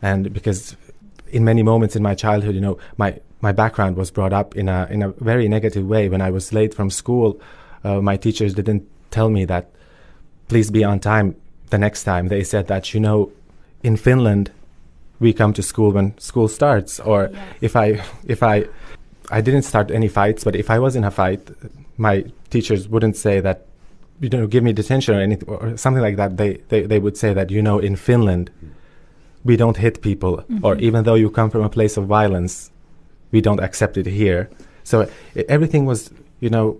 and 0.00 0.32
because 0.32 0.76
in 1.30 1.44
many 1.44 1.62
moments 1.62 1.96
in 1.96 2.02
my 2.02 2.14
childhood, 2.14 2.54
you 2.54 2.60
know, 2.60 2.78
my 2.96 3.20
my 3.40 3.52
background 3.52 3.96
was 3.96 4.10
brought 4.10 4.32
up 4.32 4.56
in 4.56 4.68
a 4.68 4.88
in 4.90 5.02
a 5.02 5.08
very 5.08 5.48
negative 5.48 5.86
way. 5.86 6.08
When 6.08 6.22
I 6.22 6.30
was 6.30 6.52
late 6.52 6.74
from 6.74 6.90
school, 6.90 7.40
uh, 7.84 8.00
my 8.00 8.16
teachers 8.16 8.54
didn't 8.54 8.88
tell 9.10 9.28
me 9.28 9.44
that 9.44 9.70
please 10.48 10.70
be 10.70 10.84
on 10.84 11.00
time 11.00 11.36
the 11.70 11.78
next 11.78 12.04
time. 12.04 12.28
They 12.28 12.44
said 12.44 12.66
that 12.68 12.94
you 12.94 13.00
know, 13.00 13.30
in 13.82 13.96
Finland, 13.96 14.50
we 15.22 15.32
come 15.32 15.52
to 15.54 15.62
school 15.62 15.90
when 15.92 16.18
school 16.18 16.48
starts. 16.48 17.00
Or 17.00 17.30
Yes. 17.32 17.42
if 17.68 17.76
I 17.76 17.86
if 18.34 18.42
I 18.42 18.66
I 19.30 19.40
didn't 19.40 19.62
start 19.62 19.90
any 19.90 20.08
fights, 20.08 20.44
but 20.44 20.54
if 20.56 20.68
I 20.70 20.78
was 20.78 20.96
in 20.96 21.04
a 21.04 21.10
fight, 21.10 21.40
my 21.96 22.24
teachers 22.50 22.88
wouldn't 22.88 23.16
say 23.16 23.40
that 23.40 23.58
you 24.20 24.28
know 24.28 24.46
give 24.46 24.62
me 24.64 24.72
detention 24.72 25.14
or 25.16 25.20
anything 25.20 25.48
or 25.48 25.76
something 25.76 26.02
like 26.02 26.16
that. 26.16 26.36
They 26.36 26.50
they, 26.70 26.80
they 26.90 26.98
would 26.98 27.16
say 27.16 27.32
that 27.38 27.50
you 27.50 27.62
know 27.62 27.78
in 27.78 27.96
Finland 27.96 28.50
we 29.44 29.56
don't 29.56 29.76
hit 29.76 30.02
people, 30.02 30.32
mm-hmm. 30.36 30.64
or 30.66 30.76
even 30.76 31.04
though 31.04 31.18
you 31.22 31.30
come 31.30 31.50
from 31.50 31.62
a 31.64 31.68
place 31.68 31.96
of 32.00 32.04
violence, 32.06 32.70
we 33.32 33.40
don't 33.40 33.60
accept 33.60 33.96
it 33.96 34.06
here. 34.06 34.48
So 34.84 35.02
e- 35.36 35.44
everything 35.48 35.84
was, 35.86 36.10
you 36.40 36.50
know, 36.50 36.78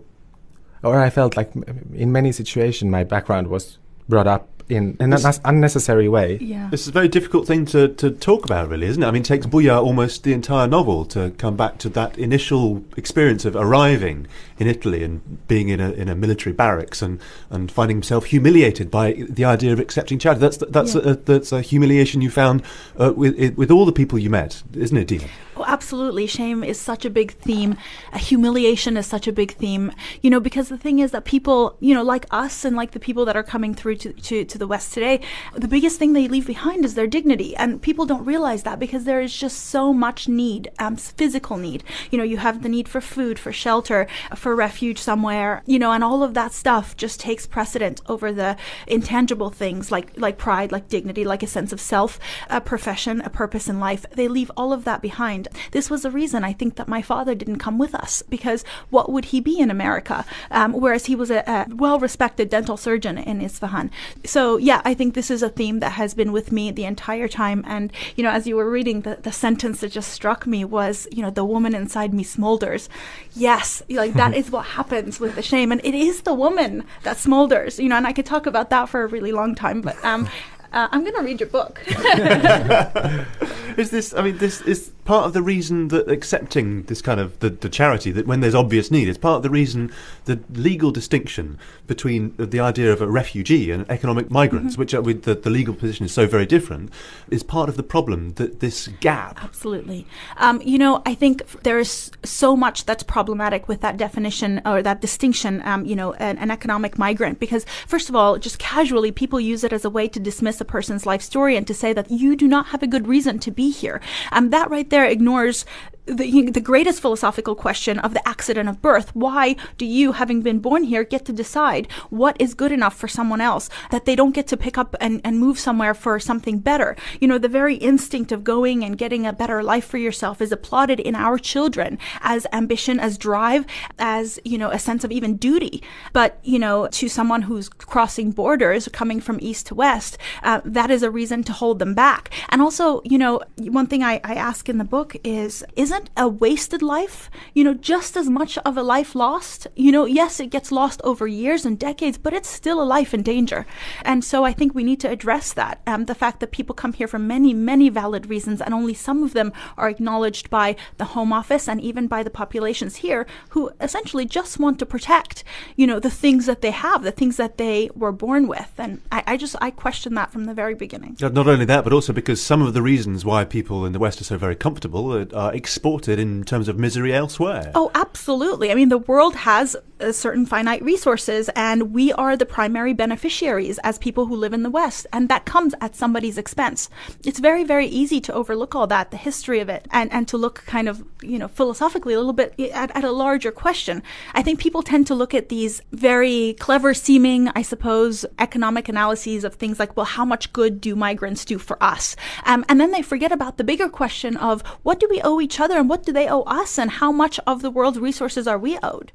or 0.83 1.01
I 1.07 1.11
felt 1.11 1.37
like 1.37 1.51
in 1.95 2.13
many 2.13 2.31
situations 2.33 2.91
my 2.91 3.05
background 3.05 3.47
was 3.49 3.79
brought 4.09 4.29
up 4.29 4.43
in, 4.69 4.97
in 5.01 5.13
an 5.13 5.21
unnecessary 5.45 6.09
way. 6.09 6.39
Yeah. 6.41 6.69
This 6.71 6.83
is 6.83 6.89
a 6.89 6.93
very 6.93 7.09
difficult 7.09 7.47
thing 7.47 7.65
to, 7.67 7.89
to 7.89 8.11
talk 8.11 8.45
about, 8.45 8.69
really, 8.69 8.87
isn't 8.87 9.03
it? 9.03 9.07
I 9.07 9.11
mean, 9.11 9.23
it 9.23 9.27
takes 9.27 9.47
Bujar 9.47 9.83
almost 9.83 10.23
the 10.25 10.33
entire 10.33 10.67
novel 10.67 11.05
to 11.07 11.31
come 11.39 11.57
back 11.57 11.79
to 11.79 11.89
that 11.91 12.19
initial 12.19 12.85
experience 12.97 13.45
of 13.45 13.57
arriving 13.57 14.27
in 14.59 14.67
Italy 14.67 15.03
and 15.03 15.47
being 15.49 15.69
in 15.69 15.81
a 15.81 15.91
in 15.93 16.09
a 16.09 16.15
military 16.15 16.53
barracks 16.53 17.03
and, 17.03 17.21
and 17.51 17.71
finding 17.71 17.97
himself 17.97 18.27
humiliated 18.27 18.91
by 18.91 19.13
the 19.29 19.45
idea 19.45 19.73
of 19.73 19.81
accepting 19.81 20.19
charity. 20.19 20.41
That's 20.41 20.57
that's 20.59 20.95
Yeah. 20.95 21.03
a, 21.13 21.15
that's 21.15 21.53
a 21.53 21.61
humiliation 21.61 22.21
you 22.23 22.31
found 22.31 22.63
uh, 22.99 23.13
with 23.15 23.57
with 23.57 23.71
all 23.71 23.85
the 23.87 23.93
people 23.93 24.19
you 24.19 24.31
met, 24.31 24.63
isn't 24.75 24.97
it, 24.97 25.09
Dina? 25.09 25.25
Oh, 25.63 25.65
absolutely. 25.69 26.27
Shame 26.27 26.65
is 26.65 26.81
such 26.81 27.05
a 27.05 27.11
big 27.11 27.35
theme. 27.35 27.77
Uh, 28.13 28.19
humiliation 28.19 28.97
is 28.97 29.07
such 29.07 29.29
a 29.29 29.33
big 29.33 29.53
theme. 29.53 29.93
You 30.21 30.29
know, 30.29 30.41
because 30.41 30.69
the 30.69 30.77
thing 30.77 30.99
is 30.99 31.13
that 31.13 31.25
people, 31.25 31.77
you 31.79 31.95
know, 31.95 32.03
like 32.03 32.27
us 32.33 32.65
and 32.65 32.75
like 32.75 32.91
the 32.91 32.99
people 32.99 33.25
that 33.27 33.37
are 33.37 33.45
coming 33.45 33.73
through 33.73 33.97
to, 33.97 34.13
to, 34.13 34.45
to 34.45 34.59
the 34.59 34.67
West 34.67 34.93
today, 34.93 35.21
the 35.55 35.69
biggest 35.69 36.01
thing 36.01 36.15
they 36.15 36.27
leave 36.27 36.49
behind 36.49 36.85
is 36.85 36.97
their 36.97 37.07
dignity. 37.07 37.55
And 37.55 37.81
people 37.81 38.07
don't 38.07 38.25
realize 38.25 38.65
that 38.65 38.81
because 38.81 39.05
there 39.05 39.21
is 39.21 39.37
just 39.37 39.67
so 39.67 39.93
much 39.93 40.27
need, 40.27 40.69
um, 40.81 40.97
physical 40.97 41.57
need. 41.57 41.85
You 42.11 42.19
know, 42.19 42.25
you 42.25 42.39
have 42.39 42.65
the 42.65 42.69
need 42.69 42.89
for 42.89 43.01
food, 43.01 43.39
for 43.39 43.53
shelter, 43.53 44.09
for 44.35 44.57
refuge 44.57 44.99
somewhere, 44.99 45.63
you 45.65 45.79
know, 45.79 45.93
and 45.93 46.03
all 46.03 46.25
of 46.25 46.35
that 46.35 46.53
stuff 46.53 46.97
just 46.97 47.21
takes 47.21 47.47
precedent 47.47 48.01
over 48.09 48.33
the 48.33 48.57
intangible 48.89 49.51
things 49.51 49.93
like, 49.93 50.19
like 50.19 50.39
pride, 50.39 50.73
like 50.73 50.89
dignity, 50.89 51.25
like 51.25 51.45
a 51.45 51.47
sense 51.47 51.73
of 51.73 51.81
self, 51.81 52.19
a 52.51 52.61
profession, 52.61 53.21
a 53.21 53.31
purpose 53.31 53.69
in 53.69 53.79
life. 53.79 54.05
They 54.11 54.27
leave 54.27 54.51
all 54.57 54.73
of 54.73 54.83
that 54.85 55.01
behind. 55.01 55.47
This 55.73 55.91
was 55.91 56.03
the 56.03 56.11
reason 56.11 56.45
I 56.45 56.53
think 56.53 56.77
that 56.77 56.89
my 56.89 57.03
father 57.03 57.35
didn't 57.35 57.59
come 57.59 57.79
with 57.79 57.95
us 57.95 58.23
because 58.23 58.65
what 58.91 59.11
would 59.11 59.27
he 59.27 59.41
be 59.41 59.59
in 59.59 59.71
America? 59.71 60.25
Um, 60.51 60.73
whereas 60.73 61.07
he 61.07 61.17
was 61.17 61.31
a, 61.31 61.43
a 61.47 61.67
well 61.75 61.99
respected 61.99 62.49
dental 62.51 62.77
surgeon 62.77 63.19
in 63.19 63.41
Isfahan. 63.41 63.91
So, 64.25 64.57
yeah, 64.57 64.83
I 64.85 64.95
think 64.95 65.15
this 65.15 65.31
is 65.31 65.43
a 65.43 65.49
theme 65.49 65.81
that 65.81 65.93
has 65.93 66.15
been 66.15 66.33
with 66.33 66.53
me 66.53 66.71
the 66.71 66.85
entire 66.85 67.29
time. 67.29 67.65
And, 67.67 67.93
you 68.17 68.23
know, 68.23 68.31
as 68.31 68.47
you 68.47 68.57
were 68.57 68.71
reading, 68.71 69.03
the, 69.03 69.17
the 69.17 69.33
sentence 69.33 69.81
that 69.81 69.93
just 69.93 70.11
struck 70.11 70.47
me 70.47 70.65
was, 70.65 71.07
you 71.11 71.23
know, 71.23 71.31
the 71.31 71.45
woman 71.45 71.75
inside 71.75 72.15
me 72.15 72.25
smolders. 72.25 72.89
Yes, 73.35 73.83
like 73.89 74.15
that 74.15 74.35
is 74.35 74.51
what 74.51 74.67
happens 74.67 75.21
with 75.21 75.35
the 75.35 75.43
shame. 75.43 75.73
And 75.73 75.81
it 75.85 75.95
is 75.95 76.23
the 76.23 76.35
woman 76.35 76.85
that 77.03 77.17
smolders, 77.17 77.83
you 77.83 77.89
know, 77.89 77.97
and 77.97 78.07
I 78.07 78.13
could 78.13 78.27
talk 78.27 78.47
about 78.47 78.71
that 78.71 78.89
for 78.89 79.03
a 79.03 79.07
really 79.07 79.33
long 79.33 79.55
time, 79.55 79.81
but 79.81 80.03
um, 80.05 80.29
uh, 80.73 80.89
I'm 80.91 81.03
going 81.03 81.15
to 81.15 81.23
read 81.23 81.41
your 81.41 81.51
book. 81.51 81.83
Is 83.77 83.91
this? 83.91 84.15
I 84.15 84.23
mean, 84.23 84.39
this 84.39 84.61
is 84.63 84.91
part 85.05 85.27
of 85.27 85.33
the 85.33 85.43
reason 85.43 85.89
that 85.89 86.09
accepting 86.09 86.85
this 86.85 87.03
kind 87.03 87.19
of 87.19 87.39
the, 87.41 87.51
the 87.51 87.69
charity 87.69 88.13
that 88.13 88.27
when 88.27 88.41
there's 88.41 88.55
obvious 88.55 88.91
need 88.91 89.09
is 89.09 89.19
part 89.19 89.39
of 89.39 89.43
the 89.43 89.51
reason 89.51 89.91
the 90.27 90.39
legal 90.53 90.91
distinction 90.93 91.59
between 91.87 92.35
the 92.37 92.61
idea 92.61 92.93
of 92.93 93.03
a 93.03 93.07
refugee 93.07 93.71
and 93.71 93.89
economic 93.91 94.31
migrants, 94.31 94.79
which 94.79 94.95
are 94.95 95.03
with 95.03 95.23
the, 95.23 95.35
the 95.35 95.51
legal 95.51 95.75
position 95.75 96.07
is 96.07 96.13
so 96.13 96.27
very 96.27 96.47
different, 96.47 96.91
is 97.31 97.43
part 97.43 97.69
of 97.69 97.77
the 97.77 97.83
problem 97.83 98.35
that 98.35 98.61
this 98.61 98.89
gap. 99.01 99.43
Absolutely. 99.43 100.07
Um, 100.37 100.63
you 100.63 100.79
know, 100.79 101.03
I 101.05 101.15
think 101.15 101.63
there 101.63 101.79
is 101.79 102.11
so 102.25 102.57
much 102.57 102.87
that's 102.87 103.03
problematic 103.03 103.69
with 103.69 103.81
that 103.81 103.97
definition 103.97 104.63
or 104.65 104.83
that 104.83 105.01
distinction, 105.01 105.61
um, 105.67 105.85
you 105.85 105.97
know, 105.97 106.13
an, 106.15 106.39
an 106.39 106.51
economic 106.51 106.97
migrant, 106.97 107.41
because 107.41 107.67
first 107.87 108.09
of 108.09 108.15
all, 108.15 108.39
just 108.39 108.59
casually, 108.59 109.11
people 109.11 109.41
use 109.41 109.65
it 109.65 109.73
as 109.73 109.85
a 109.85 109.91
way 109.91 110.07
to 110.09 110.21
dismiss 110.21 110.61
a 110.61 110.65
person's 110.65 111.07
life 111.07 111.23
story 111.23 111.57
and 111.57 111.67
to 111.67 111.75
say 111.75 111.93
that 111.93 112.11
you 112.11 112.37
do 112.37 112.47
not 112.47 112.67
have 112.67 112.83
a 112.83 112.87
good 112.87 113.09
reason 113.09 113.39
to 113.41 113.51
be 113.51 113.71
here. 113.71 114.01
Um, 114.31 114.51
that 114.51 114.71
right 114.71 114.89
there 114.93 115.07
ignores 115.07 115.65
the, 116.07 116.51
the 116.51 116.61
greatest 116.61 117.01
philosophical 117.01 117.55
question 117.55 117.99
of 118.01 118.13
the 118.13 118.27
accident 118.29 118.69
of 118.69 118.83
birth. 118.83 119.15
Why 119.15 119.57
do 119.79 119.87
you, 119.87 120.13
having 120.13 120.43
been 120.43 120.59
born 120.59 120.85
here, 120.85 121.05
get 121.05 121.25
to 121.27 121.33
decide 121.33 121.91
what 122.11 122.37
is 122.41 122.55
good 122.55 122.73
enough 122.73 122.97
for 122.97 123.09
someone 123.09 123.41
else? 123.41 123.69
That 123.91 124.05
they 124.05 124.17
don't 124.17 124.35
get 124.35 124.47
to 124.49 124.57
pick 124.57 124.77
up 124.77 124.97
and, 125.01 125.21
and 125.25 125.39
move 125.39 125.59
somewhere 125.59 125.95
for 125.95 126.19
something 126.19 126.59
better. 126.59 126.97
You 127.21 127.29
know, 127.29 127.39
the 127.39 127.49
very 127.49 127.77
instinct 127.77 128.33
of 128.33 128.43
going 128.43 128.85
and 128.85 128.99
getting 128.99 129.27
a 129.27 129.33
better 129.33 129.63
life 129.63 129.87
for 129.87 129.99
yourself 129.99 130.41
is 130.41 130.51
applauded 130.51 130.99
in 130.99 131.15
our 131.15 131.39
children 131.39 131.99
as 132.21 132.47
ambition, 132.53 132.99
as 132.99 133.17
drive, 133.17 133.65
as, 133.99 134.41
you 134.45 134.59
know, 134.59 134.71
a 134.71 134.79
sense 134.79 135.05
of 135.05 135.13
even 135.13 135.37
duty. 135.37 135.83
But, 136.13 136.39
you 136.43 136.59
know, 136.59 136.89
to 136.89 137.09
someone 137.09 137.43
who's 137.43 137.69
crossing 137.69 138.33
borders, 138.33 138.89
coming 138.93 139.21
from 139.21 139.39
east 139.41 139.67
to 139.69 139.75
west, 139.75 140.19
uh, 140.43 140.61
that 140.65 140.91
is 140.91 141.03
a 141.03 141.11
reason 141.11 141.45
to 141.45 141.53
hold 141.53 141.79
them 141.79 141.95
back. 141.95 142.31
And 142.49 142.61
also, 142.61 143.03
you 143.05 143.19
know, 143.19 143.41
one 143.59 143.87
thing 143.87 144.03
I, 144.03 144.21
I 144.25 144.35
ask 144.35 144.69
in 144.69 144.79
the 144.79 144.85
book 144.85 145.17
is, 145.23 145.63
isn't 145.93 146.11
a 146.17 146.27
wasted 146.27 146.81
life, 146.81 147.31
you 147.53 147.63
know, 147.63 147.75
just 147.75 148.17
as 148.17 148.29
much 148.31 148.57
of 148.59 148.79
a 148.79 148.83
life 148.83 149.15
lost? 149.15 149.67
You 149.77 149.93
know, 149.93 150.07
yes, 150.07 150.41
it 150.41 150.47
gets 150.47 150.73
lost 150.73 151.03
over 151.05 151.27
years 151.27 151.67
and 151.67 151.79
decades, 151.79 152.17
but 152.17 152.33
it's 152.33 152.49
still 152.49 152.81
a 152.81 152.93
life 152.97 153.13
in 153.13 153.23
danger. 153.23 153.67
And 154.03 154.25
so 154.25 154.43
I 154.43 154.55
think 154.55 154.75
we 154.75 154.85
need 154.85 155.01
to 155.01 155.11
address 155.11 155.53
that. 155.53 155.83
Um, 155.87 156.07
the 156.07 156.15
fact 156.15 156.41
that 156.41 156.51
people 156.51 156.75
come 156.75 156.95
here 156.95 157.07
for 157.07 157.19
many, 157.19 157.53
many 157.53 157.91
valid 157.91 158.31
reasons, 158.31 158.63
and 158.63 158.73
only 158.73 158.95
some 158.95 159.23
of 159.23 159.35
them 159.35 159.53
are 159.77 159.91
acknowledged 159.91 160.49
by 160.49 160.77
the 160.97 161.13
Home 161.17 161.31
Office 161.31 161.69
and 161.69 161.79
even 161.81 162.07
by 162.07 162.23
the 162.23 162.31
populations 162.31 162.97
here 162.97 163.27
who 163.51 163.71
essentially 163.79 164.25
just 164.25 164.59
want 164.59 164.79
to 164.79 164.87
protect, 164.87 165.45
you 165.77 165.87
know, 165.87 166.01
the 166.01 166.11
things 166.11 166.47
that 166.47 166.63
they 166.63 166.71
have, 166.71 167.03
the 167.03 167.13
things 167.13 167.37
that 167.37 167.59
they 167.59 167.91
were 167.95 168.13
born 168.13 168.49
with. 168.49 168.73
And 168.79 169.03
I, 169.13 169.23
I 169.27 169.37
just, 169.37 169.57
I 169.61 169.71
question 169.71 170.15
that 170.15 170.33
from 170.33 170.47
the 170.47 170.55
very 170.55 170.75
beginning. 170.75 171.19
Uh, 171.23 171.29
Not 171.29 171.49
only 171.49 171.67
that, 171.67 171.85
but 171.85 171.93
also 171.93 172.15
because 172.15 172.43
some 172.43 172.63
of 172.63 172.73
the 172.73 172.81
reasons 172.81 173.27
why 173.27 173.45
people 173.45 173.85
in 173.85 173.93
the 173.93 173.99
West 173.99 174.23
are 174.23 174.25
so 174.25 174.39
very 174.39 174.57
comfortable 174.57 175.15
are, 175.15 175.29
are 175.35 175.55
exported 175.83 176.21
in 176.21 176.45
terms 176.45 176.69
of 176.69 176.79
misery 176.79 177.13
elsewhere. 177.13 177.73
Oh, 177.75 177.91
absolutely. 177.97 178.71
I 178.71 178.77
mean, 178.77 178.89
the 178.89 178.99
world 178.99 179.35
has 179.35 179.77
uh, 179.99 180.13
certain 180.13 180.47
finite 180.47 180.81
resources, 180.81 181.51
and 181.57 181.93
we 181.93 182.13
are 182.13 182.37
the 182.37 182.47
primary 182.47 182.95
beneficiaries 182.95 183.81
as 183.81 183.99
people 183.99 184.27
who 184.27 184.37
live 184.37 184.53
in 184.53 184.63
the 184.63 184.71
West, 184.71 185.09
and 185.13 185.29
that 185.29 185.45
comes 185.45 185.75
at 185.81 185.97
somebody's 185.97 186.39
expense. 186.39 186.89
It's 187.25 187.41
very, 187.41 187.65
very 187.65 187.87
easy 187.87 188.21
to 188.21 188.33
overlook 188.33 188.77
all 188.77 188.87
that, 188.87 189.11
the 189.11 189.17
history 189.17 189.59
of 189.59 189.69
it, 189.69 189.89
and, 189.91 190.13
and 190.13 190.29
to 190.29 190.37
look 190.37 190.63
kind 190.67 190.89
of, 190.89 191.05
you 191.21 191.37
know, 191.37 191.49
philosophically 191.49 192.15
a 192.15 192.19
little 192.19 192.33
bit 192.33 192.55
at, 192.71 192.95
at 192.97 193.03
a 193.03 193.11
larger 193.11 193.51
question. 193.51 194.05
I 194.35 194.43
think 194.45 194.61
people 194.61 194.85
tend 194.85 195.09
to 195.09 195.17
look 195.17 195.35
at 195.35 195.49
these 195.49 195.83
very 195.91 196.55
clever 196.61 196.95
seeming, 196.95 197.49
I 197.57 197.63
suppose, 197.63 198.25
economic 198.39 198.89
analyses 198.89 199.43
of 199.43 199.55
things 199.55 199.81
like, 199.81 199.97
well, 199.97 200.07
how 200.07 200.25
much 200.25 200.53
good 200.53 200.81
do 200.81 200.95
migrants 200.95 201.45
do 201.45 201.59
for 201.59 201.83
us? 201.83 202.15
Um, 202.45 202.65
and 202.69 202.81
then 202.81 202.93
they 202.93 203.03
forget 203.03 203.33
about 203.33 203.57
the 203.57 203.65
bigger 203.65 203.89
question 203.89 204.37
of 204.37 204.63
what 204.85 205.01
do 205.01 205.09
we 205.11 205.21
owe 205.23 205.41
each 205.41 205.59
other 205.59 205.72
and 205.79 205.89
what 205.89 206.05
do 206.05 206.13
they 206.13 206.29
owe 206.29 206.43
us 206.43 206.79
and 206.79 206.91
how 206.91 207.13
much 207.13 207.39
of 207.47 207.63
the 207.63 207.71
world's 207.71 207.99
resources 207.99 208.47
are 208.47 208.59
we 208.59 208.79
owed? 208.83 209.13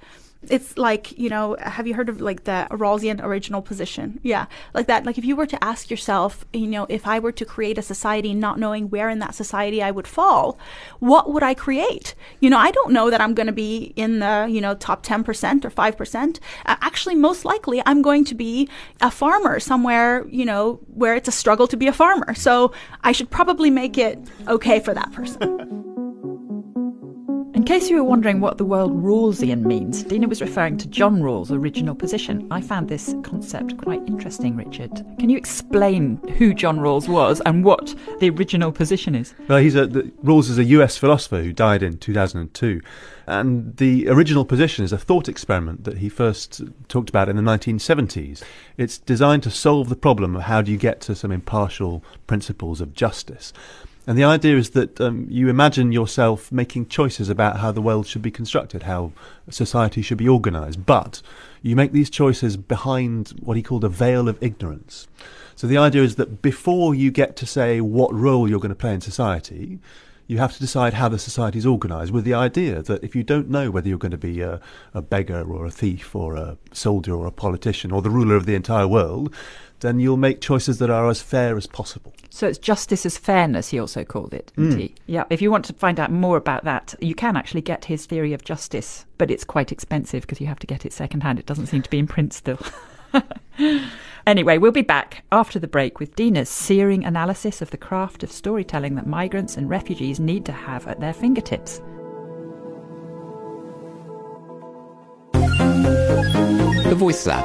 It's 0.50 0.78
like, 0.78 1.18
you 1.18 1.30
know, 1.30 1.58
have 1.60 1.88
you 1.88 1.94
heard 1.94 2.10
of 2.10 2.22
like 2.22 2.44
the 2.44 2.68
Rawlsian 2.72 3.22
original 3.24 3.62
position? 3.62 4.20
Yeah, 4.24 4.46
like 4.74 4.88
that. 4.88 5.06
Like 5.06 5.18
if 5.18 5.26
you 5.26 5.36
were 5.36 5.48
to 5.48 5.62
ask 5.64 5.90
yourself, 5.90 6.46
you 6.54 6.68
know, 6.68 6.86
if 6.90 7.08
I 7.08 7.20
were 7.20 7.32
to 7.34 7.44
create 7.44 7.78
a 7.78 7.82
society 7.82 8.34
not 8.34 8.60
knowing 8.60 8.90
where 8.90 9.10
in 9.10 9.20
that 9.20 9.36
society 9.36 9.82
I 9.82 9.92
would 9.92 10.08
fall, 10.08 10.58
what 11.00 11.34
would 11.34 11.44
I 11.44 11.54
create? 11.54 12.16
You 12.40 12.50
know, 12.50 12.58
I 12.58 12.72
don't 12.72 12.94
know 12.94 13.10
that 13.10 13.20
I'm 13.20 13.34
going 13.34 13.48
to 13.48 13.54
be 13.54 13.94
in 13.96 14.20
the, 14.20 14.48
you 14.50 14.62
know, 14.62 14.76
top 14.76 15.06
10% 15.06 15.66
or 15.66 15.72
5%. 15.72 16.40
Uh, 16.66 16.76
actually, 16.82 17.16
most 17.16 17.44
likely 17.44 17.82
I'm 17.86 18.02
going 18.02 18.24
to 18.26 18.36
be 18.36 18.70
a 19.02 19.12
farmer 19.12 19.60
somewhere, 19.60 20.26
you 20.30 20.46
know, 20.46 20.80
where 20.94 21.16
it's 21.16 21.28
a 21.28 21.32
struggle 21.32 21.68
to 21.68 21.78
be 21.78 21.88
a 21.88 21.94
farmer. 21.94 22.34
So 22.36 22.72
I 23.04 23.12
should 23.12 23.30
probably 23.30 23.70
make 23.70 23.98
it 23.98 24.20
okay 24.48 24.80
for 24.80 24.94
that 24.94 25.12
person. 25.12 25.84
In 27.68 27.74
case 27.74 27.90
you 27.90 27.98
were 27.98 28.04
wondering 28.06 28.40
what 28.40 28.58
the 28.58 28.64
word 28.64 28.92
Rawlsian 28.92 29.66
means, 29.66 30.02
Dina 30.04 30.30
was 30.30 30.40
referring 30.40 30.78
to 30.78 30.88
John 30.88 31.22
Rawls' 31.22 31.52
original 31.52 31.96
position. 31.96 32.48
I 32.50 32.62
found 32.62 32.88
this 32.88 33.14
concept 33.24 33.76
quite 33.78 34.02
interesting, 34.08 34.56
Richard. 34.56 35.06
Can 35.20 35.30
you 35.30 35.38
explain 35.38 36.16
who 36.38 36.54
John 36.54 36.80
Rawls 36.80 37.10
was 37.10 37.42
and 37.46 37.66
what 37.66 37.94
the 38.22 38.30
original 38.30 38.72
position 38.72 39.16
is? 39.16 39.34
Well, 39.50 39.58
he's 39.58 39.76
a 39.76 39.86
the, 39.86 40.04
Rawls 40.24 40.50
is 40.50 40.58
a 40.58 40.64
U.S. 40.64 40.96
philosopher 40.96 41.44
who 41.44 41.52
died 41.52 41.84
in 41.84 41.98
2002, 41.98 42.80
and 43.28 43.76
the 43.76 44.08
original 44.08 44.46
position 44.46 44.86
is 44.86 44.94
a 44.94 44.98
thought 44.98 45.28
experiment 45.28 45.84
that 45.84 45.98
he 45.98 46.08
first 46.08 46.62
talked 46.88 47.10
about 47.10 47.28
in 47.28 47.36
the 47.36 47.42
1970s. 47.42 48.44
It's 48.78 48.98
designed 48.98 49.44
to 49.44 49.52
solve 49.52 49.90
the 49.90 49.98
problem 49.98 50.38
of 50.38 50.44
how 50.44 50.62
do 50.62 50.72
you 50.72 50.78
get 50.78 51.02
to 51.02 51.16
some 51.16 51.34
impartial 51.34 52.02
principles 52.28 52.80
of 52.80 52.94
justice. 52.94 53.52
And 54.08 54.18
the 54.18 54.24
idea 54.24 54.56
is 54.56 54.70
that 54.70 55.02
um, 55.02 55.28
you 55.30 55.50
imagine 55.50 55.92
yourself 55.92 56.50
making 56.50 56.88
choices 56.88 57.28
about 57.28 57.60
how 57.60 57.74
the 57.74 57.82
world 57.82 58.08
should 58.08 58.22
be 58.22 58.32
constructed, 58.32 58.84
how 58.84 59.12
society 59.50 60.02
should 60.02 60.18
be 60.18 60.30
organized, 60.30 60.86
but 60.86 61.22
you 61.62 61.76
make 61.76 61.92
these 61.92 62.10
choices 62.10 62.56
behind 62.56 63.34
what 63.42 63.58
he 63.58 63.64
called 63.64 63.84
a 63.84 63.90
veil 63.90 64.30
of 64.30 64.42
ignorance. 64.42 65.10
So 65.58 65.68
the 65.68 65.78
idea 65.78 66.04
is 66.04 66.16
that 66.16 66.42
before 66.42 66.96
you 66.96 67.12
get 67.12 67.36
to 67.36 67.46
say 67.46 67.82
what 67.82 68.14
role 68.14 68.50
you're 68.50 68.62
going 68.62 68.70
to 68.70 68.76
play 68.76 68.94
in 68.94 69.02
society, 69.02 69.80
you 70.28 70.38
have 70.38 70.54
to 70.54 70.60
decide 70.60 70.94
how 70.94 71.10
the 71.10 71.20
society 71.20 71.58
is 71.58 71.66
organised 71.66 72.12
with 72.12 72.26
the 72.26 72.34
idea 72.34 72.82
that 72.84 73.04
if 73.04 73.16
you 73.16 73.24
don't 73.24 73.50
know 73.50 73.72
whether 73.72 73.90
you're 73.90 73.98
going 73.98 74.12
to 74.12 74.18
be 74.18 74.42
a, 74.42 74.62
a 74.94 75.02
beggar 75.02 75.44
or 75.50 75.66
a 75.66 75.72
thief 75.72 76.16
or 76.16 76.36
a 76.36 76.58
soldier 76.72 77.14
or 77.14 77.26
a 77.26 77.32
politician 77.32 77.92
or 77.92 78.02
the 78.02 78.10
ruler 78.10 78.36
of 78.36 78.46
the 78.46 78.56
entire 78.56 78.88
world, 78.88 79.34
then 79.80 80.00
you'll 80.00 80.18
make 80.18 80.42
choices 80.42 80.80
that 80.80 80.90
are 80.90 81.10
as 81.10 81.22
fair 81.22 81.58
as 81.58 81.68
possible. 81.68 82.14
So 82.30 82.48
it's 82.48 82.58
justice 82.58 83.06
as 83.06 83.18
fairness, 83.18 83.70
he 83.70 83.80
also 83.80 84.04
called 84.04 84.34
it. 84.34 84.52
Mm. 84.58 84.92
Yeah. 85.06 85.24
If 85.30 85.42
you 85.42 85.52
want 85.52 85.66
to 85.66 85.74
find 85.74 86.00
out 86.00 86.12
more 86.12 86.38
about 86.38 86.64
that, 86.66 86.96
you 87.00 87.16
can 87.16 87.38
actually 87.38 87.62
get 87.62 87.86
his 87.86 88.06
theory 88.06 88.34
of 88.34 88.44
justice, 88.44 89.06
but 89.18 89.32
it's 89.32 89.44
quite 89.44 89.72
expensive 89.72 90.22
because 90.22 90.42
you 90.42 90.48
have 90.48 90.60
to 90.60 90.68
get 90.68 90.86
it 90.86 90.94
secondhand. 90.94 91.40
It 91.40 91.46
doesn't 91.46 91.68
seem 91.68 91.82
to 91.82 91.90
be 91.90 92.00
in 92.00 92.08
print 92.08 92.34
still. 92.34 92.60
anyway, 94.28 94.58
we'll 94.58 94.72
be 94.72 94.82
back 94.82 95.24
after 95.32 95.60
the 95.60 95.68
break 95.68 96.00
with 96.00 96.16
Dina's 96.16 96.50
searing 96.50 97.06
analysis 97.06 97.62
of 97.62 97.72
the 97.72 97.78
craft 97.78 98.24
of 98.24 98.32
storytelling 98.32 98.96
that 98.96 99.08
migrants 99.08 99.58
and 99.58 99.70
refugees 99.70 100.20
need 100.20 100.46
to 100.46 100.52
have 100.52 100.88
at 100.88 101.00
their 101.00 101.14
fingertips. 101.14 101.82
The 106.88 106.96
Voice 106.96 107.26
Lab 107.28 107.44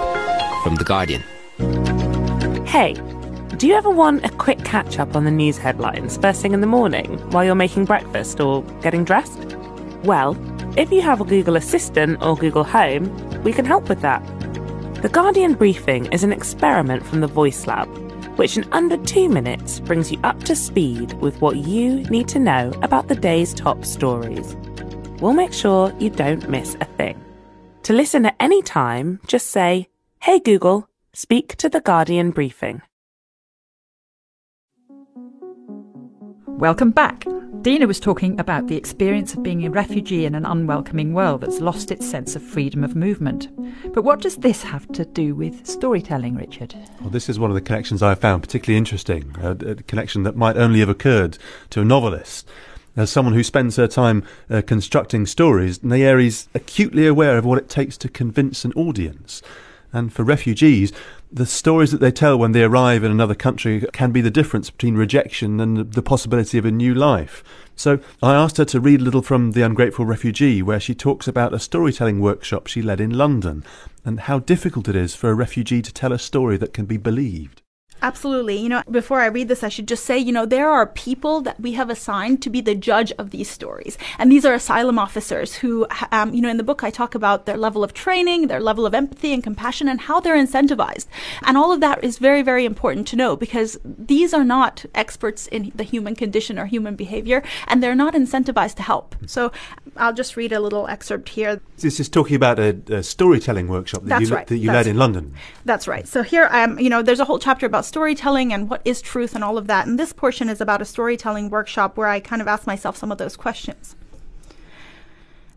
from 0.63 0.77
The 0.77 0.85
Guardian. 0.85 1.23
Hey, 2.73 2.95
do 3.59 3.67
you 3.67 3.75
ever 3.75 3.91
want 3.91 4.25
a 4.25 4.31
quick 4.31 4.65
catch 4.65 4.99
up 4.99 5.15
on 5.15 5.27
the 5.27 5.31
news 5.31 5.59
headlines 5.59 6.17
first 6.17 6.41
thing 6.41 6.55
in 6.55 6.63
the 6.63 6.67
morning 6.67 7.19
while 7.31 7.45
you're 7.45 7.55
making 7.55 7.85
breakfast 7.85 8.41
or 8.41 8.63
getting 8.81 9.05
dressed? 9.05 9.59
Well, 10.05 10.35
if 10.79 10.91
you 10.91 11.03
have 11.03 11.21
a 11.21 11.27
Google 11.27 11.57
Assistant 11.57 12.23
or 12.23 12.35
Google 12.35 12.65
Home, 12.65 13.43
we 13.43 13.53
can 13.53 13.67
help 13.67 13.91
with 13.91 14.01
that. 14.01 14.25
The 15.03 15.11
Guardian 15.11 15.53
Briefing 15.53 16.07
is 16.15 16.25
an 16.25 16.33
experiment 16.33 17.05
from 17.05 17.21
the 17.21 17.27
Voice 17.27 17.67
Lab, 17.67 17.89
which 18.39 18.57
in 18.57 18.67
under 18.73 18.97
two 19.05 19.29
minutes 19.29 19.79
brings 19.79 20.11
you 20.11 20.19
up 20.25 20.43
to 20.45 20.57
speed 20.57 21.13
with 21.21 21.43
what 21.43 21.59
you 21.59 22.05
need 22.05 22.27
to 22.29 22.39
know 22.39 22.73
about 22.81 23.07
the 23.07 23.15
day's 23.15 23.53
top 23.53 23.85
stories. 23.85 24.57
We'll 25.21 25.35
make 25.35 25.53
sure 25.53 25.93
you 25.99 26.09
don't 26.09 26.49
miss 26.49 26.75
a 26.81 26.87
thing. 26.87 27.23
To 27.83 27.93
listen 27.93 28.25
at 28.25 28.37
any 28.41 28.63
time, 28.63 29.21
just 29.27 29.49
say, 29.49 29.89
Hey 30.21 30.41
Google, 30.41 30.89
Speak 31.15 31.57
to 31.57 31.69
the 31.69 31.83
Guardian 31.83 32.31
briefing. 32.31 32.81
Welcome 36.47 36.91
back. 36.91 37.27
Dina 37.61 37.87
was 37.87 38.01
talking 38.01 38.41
about 38.41 38.67
the 38.67 38.79
experience 38.79 39.35
of 39.35 39.43
being 39.43 39.67
a 39.67 39.71
refugee 39.71 40.25
in 40.25 40.35
an 40.35 40.47
unwelcoming 40.47 41.13
world 41.13 41.43
that's 41.43 41.61
lost 41.61 41.91
its 41.91 42.09
sense 42.09 42.35
of 42.35 42.43
freedom 42.43 42.83
of 42.83 42.97
movement. 42.97 43.51
But 43.93 44.05
what 44.05 44.23
does 44.23 44.37
this 44.37 44.63
have 44.63 44.91
to 44.93 45.05
do 45.05 45.35
with 45.35 45.67
storytelling, 45.67 46.35
Richard? 46.35 46.75
Well, 47.03 47.11
this 47.11 47.29
is 47.29 47.39
one 47.39 47.51
of 47.51 47.57
the 47.57 47.61
connections 47.61 48.03
I 48.03 48.15
found 48.15 48.43
particularly 48.43 48.79
interesting, 48.79 49.37
a, 49.39 49.51
a 49.51 49.75
connection 49.75 50.23
that 50.23 50.35
might 50.35 50.57
only 50.57 50.81
have 50.81 50.89
occurred 50.89 51.37
to 51.71 51.83
a 51.83 51.85
novelist. 51.85 52.49
As 52.97 53.11
someone 53.11 53.35
who 53.35 53.45
spends 53.45 53.77
her 53.77 53.87
time 53.87 54.25
uh, 54.49 54.63
constructing 54.67 55.27
stories, 55.27 55.81
Nayeri's 55.81 56.49
acutely 56.55 57.07
aware 57.07 57.37
of 57.37 57.45
what 57.45 57.59
it 57.59 57.69
takes 57.69 57.99
to 57.99 58.09
convince 58.09 58.65
an 58.65 58.73
audience. 58.73 59.43
And 59.93 60.13
for 60.13 60.23
refugees, 60.23 60.93
the 61.31 61.47
stories 61.47 61.93
that 61.93 62.01
they 62.01 62.11
tell 62.11 62.39
when 62.39 62.53
they 62.53 62.63
arrive 62.63 63.05
in 63.05 63.11
another 63.11 63.35
country 63.35 63.85
can 63.93 64.11
be 64.11 64.21
the 64.21 64.31
difference 64.31 64.71
between 64.71 64.97
rejection 64.97 65.61
and 65.61 65.93
the 65.93 66.03
possibility 66.03 66.59
of 66.59 66.65
a 66.65 66.71
new 66.71 66.95
life. 66.95 67.43
So 67.77 68.01
I 68.23 68.35
asked 68.35 68.59
her 68.59 68.65
to 68.67 68.81
read 68.81 69.01
a 69.01 69.05
little 69.05 69.23
from 69.23 69.53
The 69.53 69.63
Ungrateful 69.63 70.05
Refugee, 70.05 70.63
where 70.63 70.81
she 70.81 70.95
talks 70.95 71.27
about 71.27 71.55
a 71.55 71.59
storytelling 71.59 72.21
workshop 72.21 72.67
she 72.67 72.83
led 72.83 73.01
in 73.01 73.11
London 73.11 73.65
and 74.05 74.21
how 74.21 74.41
difficult 74.41 74.89
it 74.89 74.97
is 74.97 75.15
for 75.15 75.31
a 75.31 75.35
refugee 75.35 75.83
to 75.83 75.93
tell 75.93 76.13
a 76.13 76.19
story 76.19 76.57
that 76.59 76.75
can 76.75 76.85
be 76.85 76.97
believed. 76.97 77.62
Absolutely. 78.03 78.57
You 78.57 78.69
know, 78.69 78.83
before 78.91 79.21
I 79.21 79.27
read 79.27 79.47
this, 79.47 79.63
I 79.63 79.69
should 79.69 79.87
just 79.87 80.05
say, 80.05 80.19
you 80.19 80.33
know, 80.33 80.45
there 80.45 80.69
are 80.69 80.87
people 80.87 81.41
that 81.43 81.61
we 81.61 81.73
have 81.73 81.89
assigned 81.89 82.43
to 82.43 82.51
be 82.51 82.61
the 82.61 82.75
judge 82.75 83.13
of 83.13 83.31
these 83.31 83.49
stories. 83.49 83.97
And 84.19 84.31
these 84.31 84.45
are 84.45 84.55
asylum 84.55 84.99
officers 84.99 85.55
who, 85.55 85.87
um, 86.11 86.35
you 86.35 86.43
know, 86.43 86.49
in 86.49 86.57
the 86.57 86.65
book 86.65 86.83
I 86.83 86.91
talk 86.91 87.15
about 87.15 87.47
their 87.47 87.57
level 87.57 87.85
of 87.85 87.95
training, 87.95 88.49
their 88.49 88.61
level 88.61 88.85
of 88.87 88.93
empathy 88.93 89.33
and 89.33 89.43
compassion, 89.43 89.89
and 89.89 90.01
how 90.01 90.19
they're 90.19 90.37
incentivized. 90.37 91.07
And 91.45 91.57
all 91.57 91.71
of 91.71 91.81
that 91.81 92.03
is 92.03 92.19
very, 92.19 92.43
very 92.43 92.65
important 92.65 93.07
to 93.09 93.17
know 93.17 93.37
because 93.37 93.79
these 93.85 94.35
are 94.35 94.45
not 94.45 94.85
experts 94.95 95.47
in 95.47 95.71
the 95.75 95.85
human 95.85 96.17
condition 96.17 96.59
or 96.59 96.67
human 96.67 96.97
behavior, 96.97 97.43
and 97.69 97.83
they're 97.83 97.95
not 97.95 98.15
incentivized 98.15 98.75
to 98.77 98.83
help. 98.83 99.15
So 99.27 99.53
I'll 99.97 100.13
just 100.13 100.37
read 100.37 100.53
a 100.53 100.59
little 100.59 100.89
excerpt 100.89 101.29
here. 101.29 101.61
This 101.79 102.01
is 102.01 102.09
talking 102.09 102.35
about 102.35 102.59
a, 102.59 102.77
a 102.89 103.03
storytelling 103.05 103.69
workshop 103.69 104.03
that 104.03 104.09
That's 104.09 104.29
you, 104.29 104.35
right. 104.35 104.47
that 104.49 104.59
you 104.59 104.67
That's 104.67 104.87
led 104.87 104.91
in 104.91 104.97
London. 104.99 105.35
That's 105.65 105.87
right. 105.87 106.09
So 106.09 106.23
here, 106.23 106.49
um, 106.51 106.79
you 106.81 106.91
know, 106.91 107.03
there's 107.03 107.21
a 107.21 107.25
whole 107.25 107.39
chapter 107.39 107.67
about 107.67 107.85
storytelling 107.93 108.55
and 108.55 108.71
what 108.71 108.81
is 108.87 109.03
truth 109.03 109.35
and 109.35 109.45
all 109.45 109.59
of 109.59 109.67
that. 109.67 109.87
And 109.87 109.99
this 109.99 110.15
portion 110.15 110.49
is 110.49 110.63
about 110.63 110.81
a 110.81 110.87
storytelling 110.87 111.51
workshop 111.51 111.99
where 111.99 112.09
I 112.09 112.21
kind 112.21 112.41
of 112.41 112.49
ask 112.49 112.67
myself 112.67 112.97
some 112.97 113.13
of 113.13 113.19
those 113.19 113.37
questions. 113.37 113.97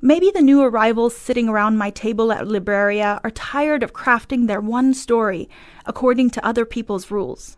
Maybe 0.01 0.31
the 0.31 0.41
new 0.41 0.61
arrivals 0.61 1.15
sitting 1.15 1.47
around 1.47 1.77
my 1.77 1.91
table 1.91 2.33
at 2.33 2.45
Libreria 2.45 3.21
are 3.23 3.31
tired 3.31 3.83
of 3.83 3.93
crafting 3.93 4.47
their 4.47 4.59
one 4.59 4.93
story 4.93 5.49
according 5.85 6.29
to 6.31 6.45
other 6.45 6.65
people's 6.65 7.09
rules. 7.09 7.55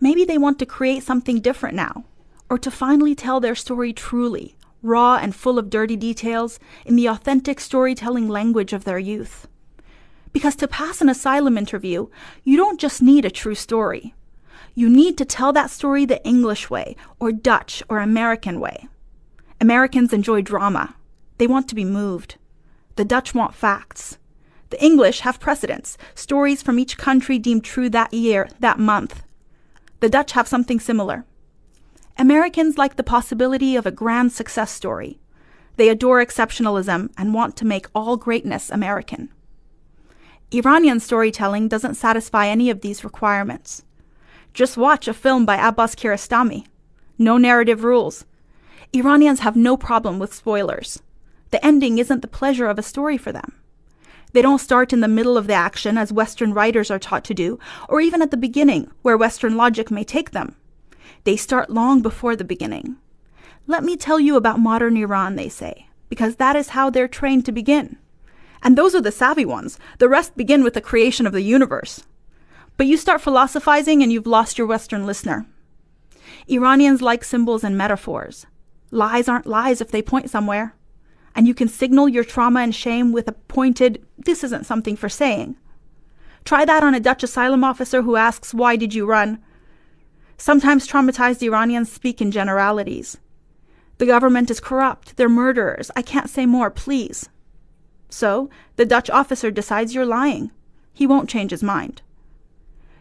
Maybe 0.00 0.24
they 0.24 0.36
want 0.36 0.58
to 0.58 0.66
create 0.66 1.04
something 1.04 1.40
different 1.40 1.76
now, 1.76 2.04
or 2.50 2.58
to 2.58 2.72
finally 2.72 3.14
tell 3.14 3.38
their 3.38 3.54
story 3.54 3.92
truly, 3.92 4.56
raw 4.82 5.16
and 5.16 5.32
full 5.32 5.60
of 5.60 5.70
dirty 5.70 5.96
details, 5.96 6.58
in 6.84 6.96
the 6.96 7.06
authentic 7.06 7.60
storytelling 7.60 8.28
language 8.28 8.72
of 8.72 8.82
their 8.82 8.98
youth. 8.98 9.46
Because 10.38 10.54
to 10.54 10.68
pass 10.68 11.00
an 11.00 11.08
asylum 11.08 11.58
interview, 11.58 12.06
you 12.44 12.56
don't 12.56 12.78
just 12.78 13.02
need 13.02 13.24
a 13.24 13.28
true 13.28 13.56
story. 13.56 14.14
You 14.76 14.88
need 14.88 15.18
to 15.18 15.24
tell 15.24 15.52
that 15.52 15.68
story 15.68 16.04
the 16.04 16.24
English 16.24 16.70
way, 16.70 16.94
or 17.18 17.32
Dutch, 17.32 17.82
or 17.88 17.98
American 17.98 18.60
way. 18.60 18.86
Americans 19.60 20.12
enjoy 20.12 20.42
drama. 20.42 20.94
They 21.38 21.48
want 21.48 21.68
to 21.70 21.74
be 21.74 21.84
moved. 21.84 22.36
The 22.94 23.04
Dutch 23.04 23.34
want 23.34 23.52
facts. 23.52 24.18
The 24.70 24.80
English 24.80 25.22
have 25.22 25.40
precedents, 25.40 25.98
stories 26.14 26.62
from 26.62 26.78
each 26.78 26.96
country 26.96 27.40
deemed 27.40 27.64
true 27.64 27.90
that 27.90 28.14
year, 28.14 28.48
that 28.60 28.78
month. 28.78 29.24
The 29.98 30.08
Dutch 30.08 30.30
have 30.38 30.46
something 30.46 30.78
similar. 30.78 31.24
Americans 32.16 32.78
like 32.78 32.94
the 32.94 33.02
possibility 33.02 33.74
of 33.74 33.86
a 33.86 33.90
grand 33.90 34.30
success 34.30 34.70
story. 34.70 35.18
They 35.74 35.88
adore 35.88 36.24
exceptionalism 36.24 37.10
and 37.18 37.34
want 37.34 37.56
to 37.56 37.64
make 37.64 37.86
all 37.92 38.16
greatness 38.16 38.70
American. 38.70 39.30
Iranian 40.52 40.98
storytelling 40.98 41.68
doesn't 41.68 41.94
satisfy 41.94 42.46
any 42.46 42.70
of 42.70 42.80
these 42.80 43.04
requirements. 43.04 43.82
Just 44.54 44.78
watch 44.78 45.06
a 45.06 45.12
film 45.12 45.44
by 45.44 45.56
Abbas 45.56 45.94
Kiarostami. 45.94 46.66
No 47.18 47.36
narrative 47.36 47.84
rules. 47.84 48.24
Iranians 48.94 49.40
have 49.40 49.56
no 49.56 49.76
problem 49.76 50.18
with 50.18 50.32
spoilers. 50.32 51.02
The 51.50 51.64
ending 51.64 51.98
isn't 51.98 52.22
the 52.22 52.28
pleasure 52.28 52.66
of 52.66 52.78
a 52.78 52.82
story 52.82 53.18
for 53.18 53.30
them. 53.30 53.52
They 54.32 54.40
don't 54.40 54.58
start 54.58 54.94
in 54.94 55.00
the 55.00 55.08
middle 55.08 55.36
of 55.36 55.48
the 55.48 55.54
action 55.54 55.98
as 55.98 56.12
Western 56.12 56.54
writers 56.54 56.90
are 56.90 56.98
taught 56.98 57.24
to 57.24 57.34
do, 57.34 57.58
or 57.86 58.00
even 58.00 58.22
at 58.22 58.30
the 58.30 58.36
beginning, 58.38 58.90
where 59.02 59.18
Western 59.18 59.56
logic 59.56 59.90
may 59.90 60.04
take 60.04 60.30
them. 60.30 60.54
They 61.24 61.36
start 61.36 61.68
long 61.68 62.00
before 62.00 62.36
the 62.36 62.44
beginning. 62.44 62.96
Let 63.66 63.84
me 63.84 63.98
tell 63.98 64.18
you 64.18 64.36
about 64.36 64.60
modern 64.60 64.96
Iran, 64.96 65.36
they 65.36 65.50
say, 65.50 65.88
because 66.08 66.36
that 66.36 66.56
is 66.56 66.70
how 66.70 66.88
they're 66.88 67.08
trained 67.08 67.44
to 67.46 67.52
begin. 67.52 67.98
And 68.62 68.76
those 68.76 68.94
are 68.94 69.00
the 69.00 69.12
savvy 69.12 69.44
ones. 69.44 69.78
The 69.98 70.08
rest 70.08 70.36
begin 70.36 70.64
with 70.64 70.74
the 70.74 70.80
creation 70.80 71.26
of 71.26 71.32
the 71.32 71.42
universe. 71.42 72.04
But 72.76 72.86
you 72.86 72.96
start 72.96 73.20
philosophizing 73.20 74.02
and 74.02 74.12
you've 74.12 74.26
lost 74.26 74.58
your 74.58 74.66
Western 74.66 75.06
listener. 75.06 75.46
Iranians 76.48 77.02
like 77.02 77.24
symbols 77.24 77.64
and 77.64 77.76
metaphors. 77.76 78.46
Lies 78.90 79.28
aren't 79.28 79.46
lies 79.46 79.80
if 79.80 79.90
they 79.90 80.02
point 80.02 80.30
somewhere. 80.30 80.74
And 81.34 81.46
you 81.46 81.54
can 81.54 81.68
signal 81.68 82.08
your 82.08 82.24
trauma 82.24 82.60
and 82.60 82.74
shame 82.74 83.12
with 83.12 83.28
a 83.28 83.32
pointed, 83.32 84.04
this 84.16 84.42
isn't 84.42 84.66
something 84.66 84.96
for 84.96 85.08
saying. 85.08 85.56
Try 86.44 86.64
that 86.64 86.82
on 86.82 86.94
a 86.94 87.00
Dutch 87.00 87.22
asylum 87.22 87.62
officer 87.62 88.02
who 88.02 88.16
asks, 88.16 88.54
Why 88.54 88.76
did 88.76 88.94
you 88.94 89.06
run? 89.06 89.38
Sometimes 90.38 90.86
traumatized 90.88 91.42
Iranians 91.42 91.92
speak 91.92 92.20
in 92.20 92.30
generalities. 92.30 93.18
The 93.98 94.06
government 94.06 94.50
is 94.50 94.60
corrupt. 94.60 95.16
They're 95.16 95.28
murderers. 95.28 95.90
I 95.96 96.02
can't 96.02 96.30
say 96.30 96.46
more, 96.46 96.70
please. 96.70 97.28
So, 98.08 98.48
the 98.76 98.86
Dutch 98.86 99.10
officer 99.10 99.50
decides 99.50 99.94
you're 99.94 100.06
lying. 100.06 100.50
He 100.92 101.06
won't 101.06 101.28
change 101.28 101.50
his 101.50 101.62
mind. 101.62 102.02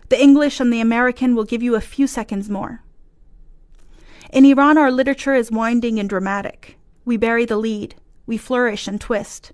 The 0.10 0.22
English 0.22 0.60
and 0.60 0.72
the 0.72 0.82
American 0.82 1.36
will 1.36 1.44
give 1.44 1.64
you 1.64 1.76
a 1.76 1.82
few 1.82 2.08
seconds 2.08 2.50
more. 2.50 2.84
In 4.32 4.46
Iran, 4.46 4.78
our 4.78 4.92
literature 4.92 5.34
is 5.34 5.52
winding 5.52 6.00
and 6.00 6.10
dramatic. 6.10 6.78
We 7.06 7.18
bury 7.18 7.46
the 7.46 7.58
lead. 7.58 7.96
We 8.26 8.38
flourish 8.38 8.88
and 8.88 9.00
twist. 9.00 9.54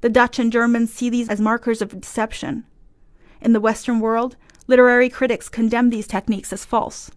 The 0.00 0.08
Dutch 0.08 0.38
and 0.38 0.52
Germans 0.52 0.92
see 0.92 1.10
these 1.10 1.28
as 1.28 1.40
markers 1.40 1.82
of 1.82 2.00
deception. 2.00 2.64
In 3.40 3.52
the 3.52 3.60
Western 3.60 4.00
world, 4.00 4.36
literary 4.66 5.08
critics 5.08 5.48
condemn 5.48 5.90
these 5.90 6.06
techniques 6.06 6.52
as 6.52 6.64
false. 6.64 7.10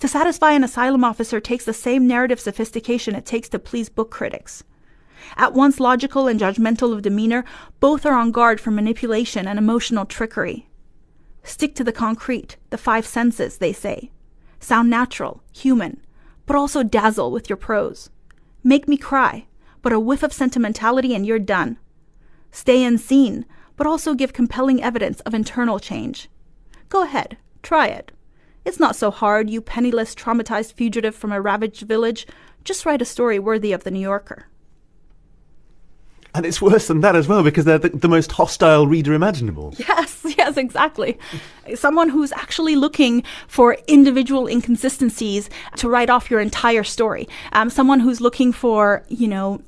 To 0.00 0.08
satisfy 0.08 0.52
an 0.52 0.64
asylum 0.64 1.04
officer 1.04 1.40
takes 1.40 1.64
the 1.64 1.72
same 1.72 2.06
narrative 2.06 2.38
sophistication 2.38 3.14
it 3.14 3.24
takes 3.24 3.48
to 3.48 3.58
please 3.58 3.88
book 3.88 4.10
critics. 4.10 4.62
At 5.36 5.54
once 5.54 5.80
logical 5.80 6.26
and 6.28 6.38
judgmental 6.40 6.92
of 6.92 7.02
demeanor, 7.02 7.44
both 7.80 8.04
are 8.06 8.14
on 8.14 8.32
guard 8.32 8.60
for 8.60 8.70
manipulation 8.70 9.46
and 9.46 9.58
emotional 9.58 10.06
trickery. 10.06 10.68
Stick 11.42 11.74
to 11.76 11.84
the 11.84 11.92
concrete, 11.92 12.56
the 12.70 12.78
five 12.78 13.06
senses, 13.06 13.58
they 13.58 13.72
say. 13.72 14.10
Sound 14.60 14.90
natural, 14.90 15.42
human. 15.52 16.00
but 16.46 16.56
also 16.56 16.82
dazzle 16.82 17.30
with 17.30 17.48
your 17.48 17.56
prose. 17.56 18.08
Make 18.62 18.88
me 18.88 18.96
cry, 18.96 19.46
but 19.82 19.92
a 19.92 20.00
whiff 20.00 20.22
of 20.22 20.32
sentimentality 20.32 21.14
and 21.14 21.26
you're 21.26 21.38
done. 21.38 21.78
Stay 22.50 22.82
unseen, 22.84 23.44
but 23.76 23.86
also 23.86 24.14
give 24.14 24.32
compelling 24.32 24.82
evidence 24.82 25.20
of 25.20 25.34
internal 25.34 25.78
change. 25.78 26.28
Go 26.88 27.02
ahead, 27.02 27.36
try 27.62 27.88
it. 27.88 28.12
It's 28.64 28.80
not 28.80 28.96
so 28.96 29.10
hard, 29.10 29.50
you 29.50 29.60
penniless, 29.60 30.14
traumatized 30.14 30.72
fugitive 30.72 31.14
from 31.14 31.30
a 31.30 31.40
ravaged 31.40 31.82
village. 31.82 32.26
Just 32.64 32.84
write 32.84 33.02
a 33.02 33.04
story 33.04 33.38
worthy 33.38 33.72
of 33.72 33.84
the 33.84 33.90
New 33.90 34.00
Yorker. 34.00 34.46
And 36.36 36.44
it's 36.44 36.60
worse 36.60 36.88
than 36.88 37.00
that 37.00 37.16
as 37.16 37.26
well 37.26 37.42
because 37.42 37.64
they're 37.64 37.78
the, 37.78 37.88
the, 37.88 38.08
most 38.08 38.30
hostile 38.30 38.86
reader 38.86 39.14
imaginable. 39.14 39.74
Yes, 39.78 40.20
yes, 40.36 40.58
exactly. 40.58 41.18
Someone 41.74 42.10
who's 42.10 42.30
actually 42.32 42.76
looking 42.76 43.24
for 43.48 43.78
individual 43.86 44.46
inconsistencies 44.46 45.48
to 45.76 45.88
write 45.88 46.10
off 46.10 46.30
your 46.30 46.40
entire 46.40 46.84
story. 46.84 47.26
Um, 47.52 47.70
someone 47.70 48.00
who's 48.00 48.20
looking 48.20 48.52
for, 48.52 49.02
you 49.08 49.28
know, 49.28 49.62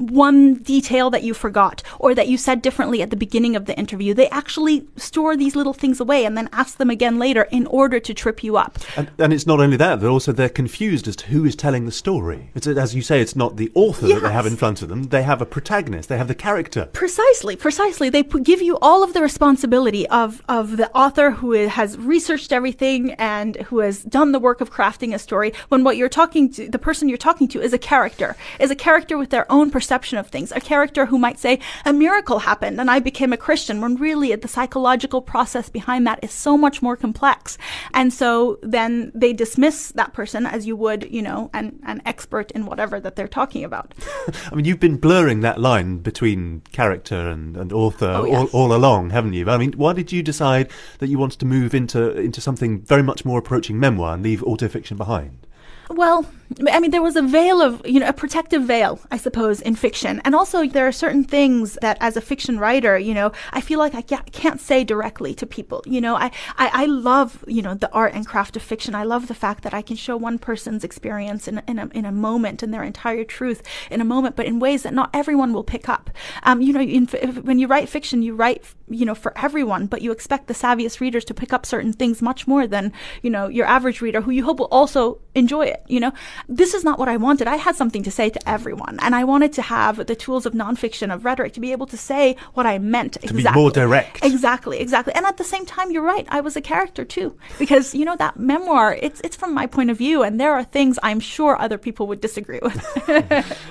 one 0.00 0.54
detail 0.54 1.10
that 1.10 1.22
you 1.22 1.34
forgot 1.34 1.82
or 1.98 2.14
that 2.14 2.28
you 2.28 2.38
said 2.38 2.62
differently 2.62 3.02
at 3.02 3.10
the 3.10 3.16
beginning 3.16 3.54
of 3.54 3.66
the 3.66 3.78
interview. 3.78 4.14
They 4.14 4.28
actually 4.30 4.88
store 4.96 5.36
these 5.36 5.54
little 5.54 5.74
things 5.74 6.00
away 6.00 6.24
and 6.24 6.36
then 6.36 6.48
ask 6.52 6.78
them 6.78 6.90
again 6.90 7.18
later 7.18 7.42
in 7.50 7.66
order 7.66 8.00
to 8.00 8.14
trip 8.14 8.42
you 8.42 8.56
up. 8.56 8.78
And, 8.96 9.10
and 9.18 9.32
it's 9.32 9.46
not 9.46 9.60
only 9.60 9.76
that, 9.76 10.00
they're 10.00 10.10
also 10.10 10.32
they're 10.32 10.48
confused 10.48 11.06
as 11.06 11.16
to 11.16 11.26
who 11.26 11.44
is 11.44 11.54
telling 11.54 11.84
the 11.84 11.92
story. 11.92 12.50
It's, 12.54 12.66
as 12.66 12.94
you 12.94 13.02
say, 13.02 13.20
it's 13.20 13.36
not 13.36 13.56
the 13.56 13.70
author 13.74 14.06
yes. 14.06 14.20
that 14.20 14.28
they 14.28 14.32
have 14.32 14.46
in 14.46 14.56
front 14.56 14.80
of 14.82 14.88
them. 14.88 15.04
They 15.04 15.22
have 15.22 15.42
a 15.42 15.46
protagonist. 15.46 16.08
They 16.08 16.18
have 16.18 16.28
the 16.28 16.34
character. 16.34 16.88
Precisely, 16.92 17.56
precisely. 17.56 18.08
They 18.08 18.22
p- 18.22 18.40
give 18.40 18.62
you 18.62 18.78
all 18.78 19.02
of 19.02 19.12
the 19.12 19.20
responsibility 19.20 20.08
of 20.08 20.42
of 20.48 20.78
the 20.78 20.90
author 20.92 21.30
who 21.32 21.52
has 21.52 21.98
researched 21.98 22.52
everything 22.52 23.12
and 23.12 23.56
who 23.56 23.80
has 23.80 24.02
done 24.02 24.32
the 24.32 24.38
work 24.38 24.60
of 24.60 24.72
crafting 24.72 25.14
a 25.14 25.18
story. 25.18 25.52
When 25.68 25.84
what 25.84 25.96
you're 25.98 26.08
talking 26.08 26.50
to, 26.54 26.68
the 26.68 26.78
person 26.78 27.08
you're 27.08 27.18
talking 27.18 27.48
to, 27.48 27.60
is 27.60 27.72
a 27.72 27.78
character, 27.78 28.36
is 28.58 28.70
a 28.70 28.76
character 28.76 29.18
with 29.18 29.30
their 29.30 29.50
own 29.52 29.70
perspective 29.70 29.89
perception 29.90 30.18
of 30.18 30.28
things. 30.28 30.52
A 30.52 30.60
character 30.60 31.06
who 31.06 31.18
might 31.18 31.36
say, 31.40 31.58
a 31.84 31.92
miracle 31.92 32.38
happened 32.38 32.80
and 32.80 32.88
I 32.88 33.00
became 33.00 33.32
a 33.32 33.36
Christian, 33.36 33.80
when 33.80 33.96
really 33.96 34.32
the 34.36 34.46
psychological 34.46 35.20
process 35.20 35.68
behind 35.68 36.06
that 36.06 36.20
is 36.22 36.30
so 36.30 36.56
much 36.56 36.80
more 36.80 36.96
complex. 36.96 37.58
And 37.92 38.12
so 38.12 38.60
then 38.62 39.10
they 39.16 39.32
dismiss 39.32 39.88
that 39.96 40.12
person 40.12 40.46
as 40.46 40.64
you 40.64 40.76
would, 40.76 41.08
you 41.10 41.22
know, 41.22 41.50
an, 41.54 41.80
an 41.84 42.02
expert 42.06 42.52
in 42.52 42.66
whatever 42.66 43.00
that 43.00 43.16
they're 43.16 43.26
talking 43.26 43.64
about. 43.64 43.92
I 44.52 44.54
mean, 44.54 44.64
you've 44.64 44.78
been 44.78 44.96
blurring 44.96 45.40
that 45.40 45.60
line 45.60 45.98
between 45.98 46.62
character 46.70 47.28
and, 47.28 47.56
and 47.56 47.72
author 47.72 48.12
oh, 48.14 48.24
yes. 48.26 48.48
all, 48.52 48.70
all 48.70 48.72
along, 48.72 49.10
haven't 49.10 49.32
you? 49.32 49.50
I 49.50 49.58
mean, 49.58 49.72
why 49.72 49.92
did 49.92 50.12
you 50.12 50.22
decide 50.22 50.70
that 51.00 51.08
you 51.08 51.18
wanted 51.18 51.40
to 51.40 51.46
move 51.46 51.74
into, 51.74 52.16
into 52.16 52.40
something 52.40 52.82
very 52.82 53.02
much 53.02 53.24
more 53.24 53.40
approaching 53.40 53.80
memoir 53.80 54.14
and 54.14 54.22
leave 54.22 54.42
autofiction 54.42 54.96
behind? 54.96 55.48
Well, 55.90 56.26
I 56.68 56.80
mean, 56.80 56.90
there 56.90 57.02
was 57.02 57.16
a 57.16 57.22
veil 57.22 57.62
of, 57.62 57.80
you 57.86 58.00
know, 58.00 58.08
a 58.08 58.12
protective 58.12 58.62
veil, 58.64 58.98
I 59.10 59.18
suppose, 59.18 59.60
in 59.60 59.76
fiction. 59.76 60.20
And 60.24 60.34
also, 60.34 60.66
there 60.66 60.86
are 60.86 60.92
certain 60.92 61.22
things 61.22 61.78
that, 61.80 61.96
as 62.00 62.16
a 62.16 62.20
fiction 62.20 62.58
writer, 62.58 62.98
you 62.98 63.14
know, 63.14 63.30
I 63.52 63.60
feel 63.60 63.78
like 63.78 63.94
I 63.94 64.02
can't 64.02 64.60
say 64.60 64.82
directly 64.82 65.32
to 65.34 65.46
people. 65.46 65.82
You 65.86 66.00
know, 66.00 66.16
I, 66.16 66.32
I, 66.56 66.70
I 66.72 66.84
love, 66.86 67.44
you 67.46 67.62
know, 67.62 67.74
the 67.74 67.90
art 67.92 68.14
and 68.14 68.26
craft 68.26 68.56
of 68.56 68.62
fiction. 68.62 68.94
I 68.94 69.04
love 69.04 69.28
the 69.28 69.34
fact 69.34 69.62
that 69.62 69.72
I 69.74 69.82
can 69.82 69.96
show 69.96 70.16
one 70.16 70.38
person's 70.38 70.82
experience 70.82 71.46
in, 71.46 71.62
in, 71.68 71.78
a, 71.78 71.86
in 71.88 72.04
a 72.04 72.12
moment 72.12 72.62
and 72.62 72.74
their 72.74 72.82
entire 72.82 73.24
truth 73.24 73.62
in 73.90 74.00
a 74.00 74.04
moment, 74.04 74.34
but 74.34 74.46
in 74.46 74.58
ways 74.58 74.82
that 74.82 74.94
not 74.94 75.10
everyone 75.14 75.52
will 75.52 75.64
pick 75.64 75.88
up. 75.88 76.10
Um, 76.42 76.60
you 76.60 76.72
know, 76.72 76.80
in, 76.80 77.06
when 77.42 77.60
you 77.60 77.68
write 77.68 77.88
fiction, 77.88 78.22
you 78.22 78.34
write, 78.34 78.64
you 78.88 79.06
know, 79.06 79.14
for 79.14 79.36
everyone, 79.38 79.86
but 79.86 80.02
you 80.02 80.10
expect 80.10 80.48
the 80.48 80.54
savviest 80.54 81.00
readers 81.00 81.24
to 81.26 81.34
pick 81.34 81.52
up 81.52 81.64
certain 81.64 81.92
things 81.92 82.20
much 82.20 82.48
more 82.48 82.66
than, 82.66 82.92
you 83.22 83.30
know, 83.30 83.46
your 83.46 83.66
average 83.66 84.00
reader 84.00 84.20
who 84.20 84.32
you 84.32 84.44
hope 84.44 84.58
will 84.58 84.66
also 84.66 85.20
enjoy 85.34 85.64
it 85.64 85.82
you 85.86 86.00
know 86.00 86.12
this 86.48 86.74
is 86.74 86.84
not 86.84 86.98
what 86.98 87.08
i 87.08 87.16
wanted. 87.16 87.46
I 87.46 87.56
had 87.56 87.76
something 87.76 88.02
to 88.02 88.10
say 88.10 88.30
to 88.30 88.48
everyone 88.48 88.98
and 89.02 89.14
i 89.14 89.24
wanted 89.24 89.52
to 89.54 89.62
have 89.62 90.06
the 90.06 90.14
tools 90.14 90.46
of 90.46 90.52
nonfiction 90.52 91.12
of 91.12 91.24
rhetoric 91.24 91.52
to 91.54 91.60
be 91.60 91.72
able 91.72 91.86
to 91.86 91.96
say 91.96 92.36
what 92.54 92.66
i 92.66 92.78
meant 92.78 93.14
to 93.14 93.20
exactly. 93.22 93.42
be 93.42 93.60
more 93.60 93.70
direct. 93.70 94.24
Exactly 94.24 94.80
exactly. 94.80 95.14
And 95.14 95.26
at 95.26 95.36
the 95.36 95.44
same 95.44 95.66
time 95.66 95.90
you're 95.90 96.02
right 96.02 96.26
i 96.30 96.40
was 96.40 96.56
a 96.56 96.60
character 96.60 97.04
too 97.04 97.36
because 97.58 97.94
you 97.94 98.04
know 98.04 98.16
that 98.16 98.38
memoir 98.38 98.96
it's 99.00 99.20
it's 99.22 99.36
from 99.36 99.54
my 99.54 99.66
point 99.66 99.90
of 99.90 99.98
view 99.98 100.22
and 100.22 100.40
there 100.40 100.52
are 100.52 100.64
things 100.64 100.98
i'm 101.02 101.20
sure 101.20 101.58
other 101.58 101.78
people 101.78 102.06
would 102.06 102.20
disagree 102.20 102.60
with. 102.62 102.78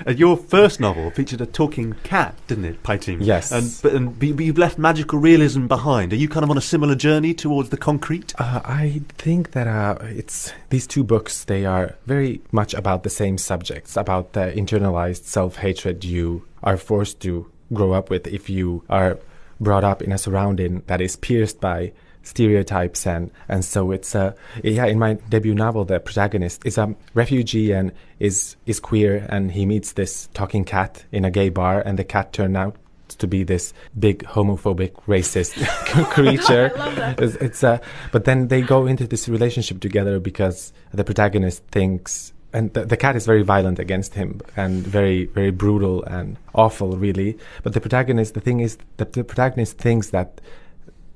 Your 0.17 0.37
first 0.37 0.79
novel 0.79 1.11
featured 1.11 1.41
a 1.41 1.45
talking 1.45 1.93
cat 2.03 2.35
didn't 2.47 2.65
it 2.65 2.83
Pajtim? 2.83 3.17
yes. 3.21 3.51
And 3.51 3.69
but 3.81 3.93
and 3.93 4.39
you've 4.39 4.57
left 4.57 4.77
magical 4.77 5.19
realism 5.19 5.67
behind. 5.67 6.13
Are 6.13 6.17
you 6.17 6.29
kind 6.29 6.43
of 6.43 6.49
on 6.49 6.57
a 6.57 6.61
similar 6.61 6.95
journey 6.95 7.33
towards 7.33 7.69
the 7.69 7.77
concrete? 7.77 8.33
Uh, 8.37 8.61
i 8.65 9.01
think 9.17 9.51
that 9.51 9.67
uh, 9.67 9.97
it's 10.01 10.53
these 10.69 10.85
two 10.87 11.03
books 11.03 11.43
they 11.45 11.65
are 11.65 11.95
very 12.05 12.41
much 12.59 12.73
about 12.73 13.03
the 13.03 13.09
same 13.21 13.37
subjects, 13.37 13.95
about 13.95 14.33
the 14.33 14.51
internalized 14.61 15.23
self 15.23 15.55
hatred 15.55 16.03
you 16.03 16.25
are 16.61 16.77
forced 16.77 17.17
to 17.21 17.49
grow 17.71 17.93
up 17.93 18.09
with 18.09 18.27
if 18.27 18.49
you 18.49 18.83
are 18.89 19.17
brought 19.61 19.85
up 19.91 20.01
in 20.01 20.11
a 20.11 20.17
surrounding 20.17 20.73
that 20.87 20.99
is 21.07 21.15
pierced 21.15 21.61
by 21.61 21.91
stereotypes 22.21 23.07
and 23.07 23.31
and 23.47 23.63
so 23.63 23.91
it's 23.91 24.13
uh 24.13 24.31
yeah 24.61 24.85
in 24.85 24.99
my 24.99 25.13
debut 25.31 25.55
novel 25.55 25.85
the 25.85 25.99
protagonist 25.99 26.61
is 26.65 26.77
a 26.77 26.93
refugee 27.13 27.71
and 27.71 27.91
is 28.19 28.57
is 28.65 28.79
queer 28.79 29.25
and 29.29 29.51
he 29.51 29.65
meets 29.65 29.93
this 29.93 30.27
talking 30.33 30.65
cat 30.65 31.05
in 31.13 31.23
a 31.23 31.31
gay 31.31 31.49
bar 31.49 31.81
and 31.85 31.97
the 31.97 32.03
cat 32.03 32.33
turned 32.33 32.57
out 32.57 32.75
to 33.17 33.27
be 33.27 33.43
this 33.43 33.73
big 33.97 34.23
homophobic 34.23 34.93
racist 35.07 35.53
creature. 36.15 36.71
It's, 37.23 37.35
it's 37.45 37.63
uh, 37.63 37.79
but 38.11 38.25
then 38.25 38.49
they 38.49 38.61
go 38.61 38.85
into 38.85 39.07
this 39.07 39.27
relationship 39.27 39.79
together 39.79 40.19
because 40.19 40.71
the 40.93 41.03
protagonist 41.03 41.63
thinks 41.71 42.33
and 42.51 42.73
the, 42.73 42.85
the, 42.85 42.97
cat 42.97 43.15
is 43.15 43.25
very 43.25 43.43
violent 43.43 43.79
against 43.79 44.15
him 44.15 44.41
and 44.55 44.85
very 44.85 45.25
very 45.27 45.51
brutal 45.51 46.03
and 46.03 46.37
awful 46.55 46.97
really 46.97 47.37
but 47.63 47.73
the 47.73 47.81
protagonist 47.81 48.33
the 48.33 48.41
thing 48.41 48.59
is 48.59 48.77
that 48.97 49.13
the 49.13 49.23
protagonist 49.23 49.77
thinks 49.77 50.09
that 50.09 50.41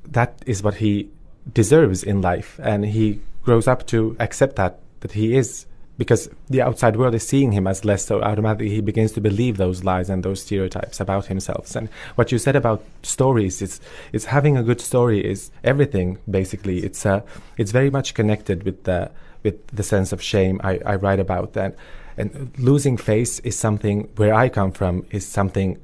that 0.05 0.41
is 0.45 0.61
what 0.61 0.75
he 0.75 1.09
deserves 1.53 2.03
in 2.03 2.21
life 2.21 2.59
and 2.63 2.85
he 2.85 3.19
grows 3.43 3.67
up 3.67 3.85
to 3.87 4.15
accept 4.19 4.55
that 4.55 4.79
that 5.01 5.13
he 5.13 5.35
is 5.35 5.65
because 5.97 6.29
the 6.49 6.61
outside 6.61 6.95
world 6.95 7.13
is 7.13 7.27
seeing 7.27 7.51
him 7.51 7.67
as 7.67 7.85
less, 7.85 8.05
so 8.05 8.21
automatically 8.21 8.69
he 8.69 8.81
begins 8.81 9.11
to 9.11 9.21
believe 9.21 9.57
those 9.57 9.83
lies 9.83 10.09
and 10.09 10.23
those 10.23 10.41
stereotypes 10.41 10.99
about 10.99 11.27
himself. 11.27 11.75
And 11.75 11.89
what 12.15 12.31
you 12.31 12.39
said 12.39 12.55
about 12.55 12.83
stories 13.03 13.61
is, 13.61 13.79
is 14.11 14.25
having 14.25 14.57
a 14.57 14.63
good 14.63 14.81
story 14.81 15.23
is 15.23 15.51
everything. 15.63 16.17
Basically, 16.29 16.79
it's 16.79 17.05
uh, 17.05 17.21
it's 17.57 17.71
very 17.71 17.91
much 17.91 18.13
connected 18.13 18.63
with 18.63 18.83
the 18.83 19.11
with 19.43 19.67
the 19.67 19.83
sense 19.83 20.11
of 20.11 20.21
shame 20.21 20.59
I, 20.63 20.79
I 20.85 20.95
write 20.95 21.19
about. 21.19 21.53
that. 21.53 21.75
and 22.17 22.51
losing 22.57 22.97
face 22.97 23.39
is 23.39 23.57
something 23.57 24.09
where 24.15 24.33
I 24.33 24.49
come 24.49 24.71
from 24.71 25.05
is 25.11 25.25
something. 25.27 25.77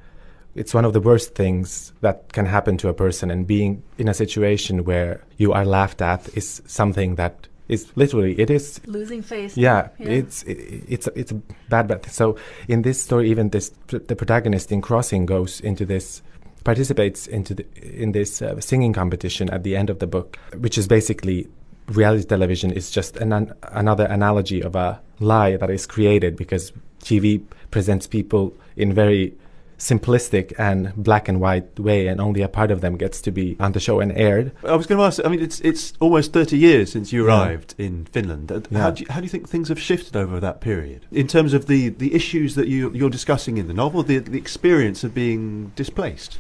It's 0.56 0.74
one 0.74 0.86
of 0.86 0.94
the 0.94 1.00
worst 1.00 1.36
things 1.36 1.94
that 2.02 2.34
can 2.34 2.46
happen 2.46 2.78
to 2.78 2.90
a 2.90 2.94
person, 2.94 3.32
and 3.32 3.46
being 3.46 3.84
in 3.98 4.08
a 4.08 4.14
situation 4.14 4.84
where 4.84 5.22
you 5.38 5.54
are 5.54 5.66
laughed 5.66 6.02
at 6.02 6.28
is 6.36 6.62
something 6.66 7.16
that 7.16 7.48
is 7.68 7.86
literally 7.96 8.34
it 8.40 8.50
is 8.50 8.82
losing 8.88 9.22
face. 9.22 9.56
Yeah, 9.56 9.90
yeah. 10.00 10.10
it's 10.10 10.44
it, 10.44 10.58
it's 10.88 11.08
it's 11.16 11.32
a 11.32 11.36
bad 11.70 11.88
bad. 11.88 12.04
thing. 12.04 12.12
So 12.12 12.38
in 12.68 12.82
this 12.82 13.02
story, 13.02 13.30
even 13.30 13.50
this 13.50 13.72
the 13.88 14.16
protagonist 14.16 14.72
in 14.72 14.82
Crossing 14.82 15.26
goes 15.26 15.62
into 15.62 15.86
this 15.86 16.22
participates 16.64 17.28
into 17.28 17.54
the, 17.54 17.66
in 17.82 18.12
this 18.12 18.42
uh, 18.42 18.60
singing 18.60 18.92
competition 18.92 19.50
at 19.50 19.64
the 19.64 19.76
end 19.78 19.90
of 19.90 20.00
the 20.00 20.08
book, 20.08 20.38
which 20.58 20.78
is 20.78 20.88
basically 20.88 21.48
reality 21.90 22.26
television 22.26 22.72
is 22.72 22.92
just 22.92 23.18
an, 23.18 23.34
an, 23.34 23.54
another 23.64 24.06
analogy 24.06 24.62
of 24.62 24.76
a 24.76 25.02
lie 25.20 25.58
that 25.58 25.70
is 25.70 25.86
created 25.86 26.36
because 26.36 26.72
TV 27.02 27.44
presents 27.72 28.08
people 28.08 28.54
in 28.76 28.94
very 28.94 29.34
simplistic 29.80 30.54
and 30.60 30.94
black 30.96 31.28
and 31.28 31.40
white 31.40 31.80
way, 31.80 32.08
and 32.08 32.20
only 32.20 32.42
a 32.42 32.50
part 32.50 32.70
of 32.70 32.82
them 32.82 32.98
gets 32.98 33.22
to 33.22 33.32
be 33.32 33.56
on 33.60 33.72
the 33.72 33.80
show 33.80 34.00
and 34.00 34.12
aired. 34.12 34.52
I 34.64 34.76
was 34.76 34.86
going 34.86 35.00
to 35.00 35.06
ask. 35.06 35.26
I 35.26 35.30
mean, 35.30 35.42
it's 35.42 35.60
it's 35.62 35.94
almost 36.00 36.34
thirty 36.34 36.58
years 36.58 36.92
since 36.92 37.12
you 37.12 37.26
arrived 37.26 37.76
yeah. 37.78 37.88
in 37.88 38.06
Finland. 38.06 38.52
Uh, 38.52 38.62
how, 38.72 38.88
yeah. 38.88 38.92
do 38.92 39.02
you, 39.02 39.08
how 39.10 39.20
do 39.22 39.24
you 39.24 39.30
think 39.30 39.50
things 39.50 39.70
have 39.70 39.80
shifted 39.80 40.16
over 40.16 40.40
that 40.40 40.62
period 40.62 41.06
in 41.12 41.28
terms 41.28 41.54
of 41.54 41.68
the, 41.68 41.90
the 41.90 42.14
issues 42.14 42.56
that 42.56 42.68
you 42.68 42.92
you're 42.94 43.10
discussing 43.10 43.58
in 43.58 43.68
the 43.68 43.74
novel, 43.74 44.04
the 44.04 44.20
the 44.20 44.38
experience 44.38 45.04
of 45.04 45.14
being 45.14 45.72
displaced? 45.76 46.38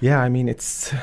Yeah, 0.00 0.20
I 0.20 0.28
mean, 0.28 0.48
it's 0.48 0.94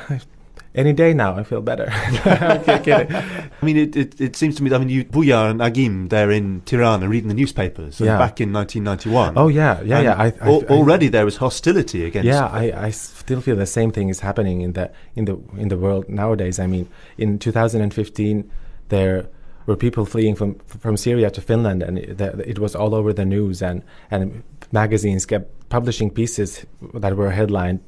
any 0.74 0.92
day 0.92 1.14
now, 1.14 1.36
I 1.36 1.44
feel 1.44 1.60
better. 1.60 1.86
I 1.90 3.50
mean, 3.62 3.76
it, 3.76 3.96
it, 3.96 4.20
it, 4.20 4.36
seems 4.36 4.56
to 4.56 4.62
me, 4.62 4.74
I 4.74 4.78
mean, 4.78 4.88
you, 4.88 5.32
and 5.32 5.62
Agim, 5.62 6.08
they're 6.08 6.30
in 6.30 6.62
Tirana 6.62 7.08
reading 7.08 7.28
the 7.28 7.34
newspapers 7.34 8.00
yeah. 8.00 8.18
back 8.18 8.40
in 8.40 8.52
1991. 8.52 9.38
Oh, 9.38 9.48
yeah, 9.48 9.80
yeah, 9.82 10.00
yeah. 10.00 10.14
I, 10.14 10.26
I, 10.26 10.32
al- 10.40 10.64
already 10.64 11.08
there 11.08 11.24
was 11.24 11.36
hostility 11.36 12.04
against. 12.04 12.26
Yeah, 12.26 12.46
I, 12.46 12.86
I 12.86 12.90
still 12.90 13.40
feel 13.40 13.56
the 13.56 13.66
same 13.66 13.92
thing 13.92 14.08
is 14.08 14.20
happening 14.20 14.62
in 14.62 14.72
the, 14.72 14.90
in, 15.14 15.26
the, 15.26 15.38
in 15.56 15.68
the 15.68 15.78
world 15.78 16.08
nowadays. 16.08 16.58
I 16.58 16.66
mean, 16.66 16.88
in 17.18 17.38
2015, 17.38 18.50
there 18.88 19.28
were 19.66 19.76
people 19.76 20.04
fleeing 20.04 20.34
from 20.34 20.56
from 20.66 20.96
Syria 20.96 21.30
to 21.30 21.40
Finland, 21.40 21.82
and 21.82 21.98
it, 21.98 22.20
it, 22.20 22.58
was 22.58 22.74
all 22.74 22.94
over 22.94 23.12
the 23.12 23.24
news, 23.24 23.62
and 23.62 23.82
and 24.10 24.42
magazines 24.72 25.24
kept 25.24 25.68
publishing 25.70 26.10
pieces 26.10 26.66
that 26.92 27.16
were 27.16 27.30
headlined 27.30 27.80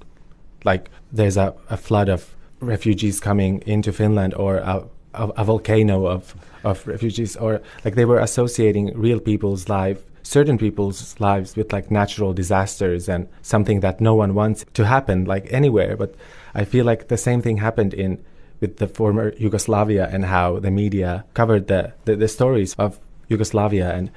like 0.65 0.91
"There's 1.13 1.37
a, 1.37 1.55
a 1.69 1.77
flood 1.77 2.09
of 2.09 2.36
refugees 2.61 3.21
coming 3.21 3.63
into 3.67 3.93
Finland 3.93 4.35
or 4.35 4.57
a, 4.57 4.85
a, 5.15 5.29
a 5.29 5.45
volcano 5.45 6.07
of 6.07 6.35
of 6.65 6.87
refugees, 6.87 7.37
or 7.37 7.63
like 7.85 7.95
they 7.95 8.05
were 8.05 8.19
associating 8.19 8.93
real 8.99 9.21
people's 9.21 9.69
life 9.69 10.03
certain 10.27 10.59
people's 10.59 11.19
lives 11.21 11.55
with 11.55 11.73
like 11.73 11.89
natural 11.89 12.33
disasters 12.33 13.09
and 13.09 13.29
something 13.43 13.79
that 13.81 14.01
no 14.01 14.15
one 14.15 14.35
wants 14.35 14.67
to 14.75 14.85
happen 14.85 15.25
like 15.25 15.47
anywhere. 15.53 15.97
But 15.97 16.15
i 16.55 16.65
feel 16.65 16.85
like 16.85 17.09
the 17.09 17.17
same 17.17 17.41
thing 17.41 17.59
happened 17.59 17.95
in 17.95 18.19
with 18.61 18.79
the 18.79 18.89
former 18.89 19.33
yugoslavia 19.39 20.09
and 20.11 20.25
how 20.25 20.59
the 20.59 20.71
media 20.71 21.25
covered 21.35 21.69
the, 21.69 21.93
the, 22.07 22.17
the 22.17 22.29
stories 22.29 22.75
of 22.75 22.99
yugoslavia. 23.29 23.93
And 23.93 24.11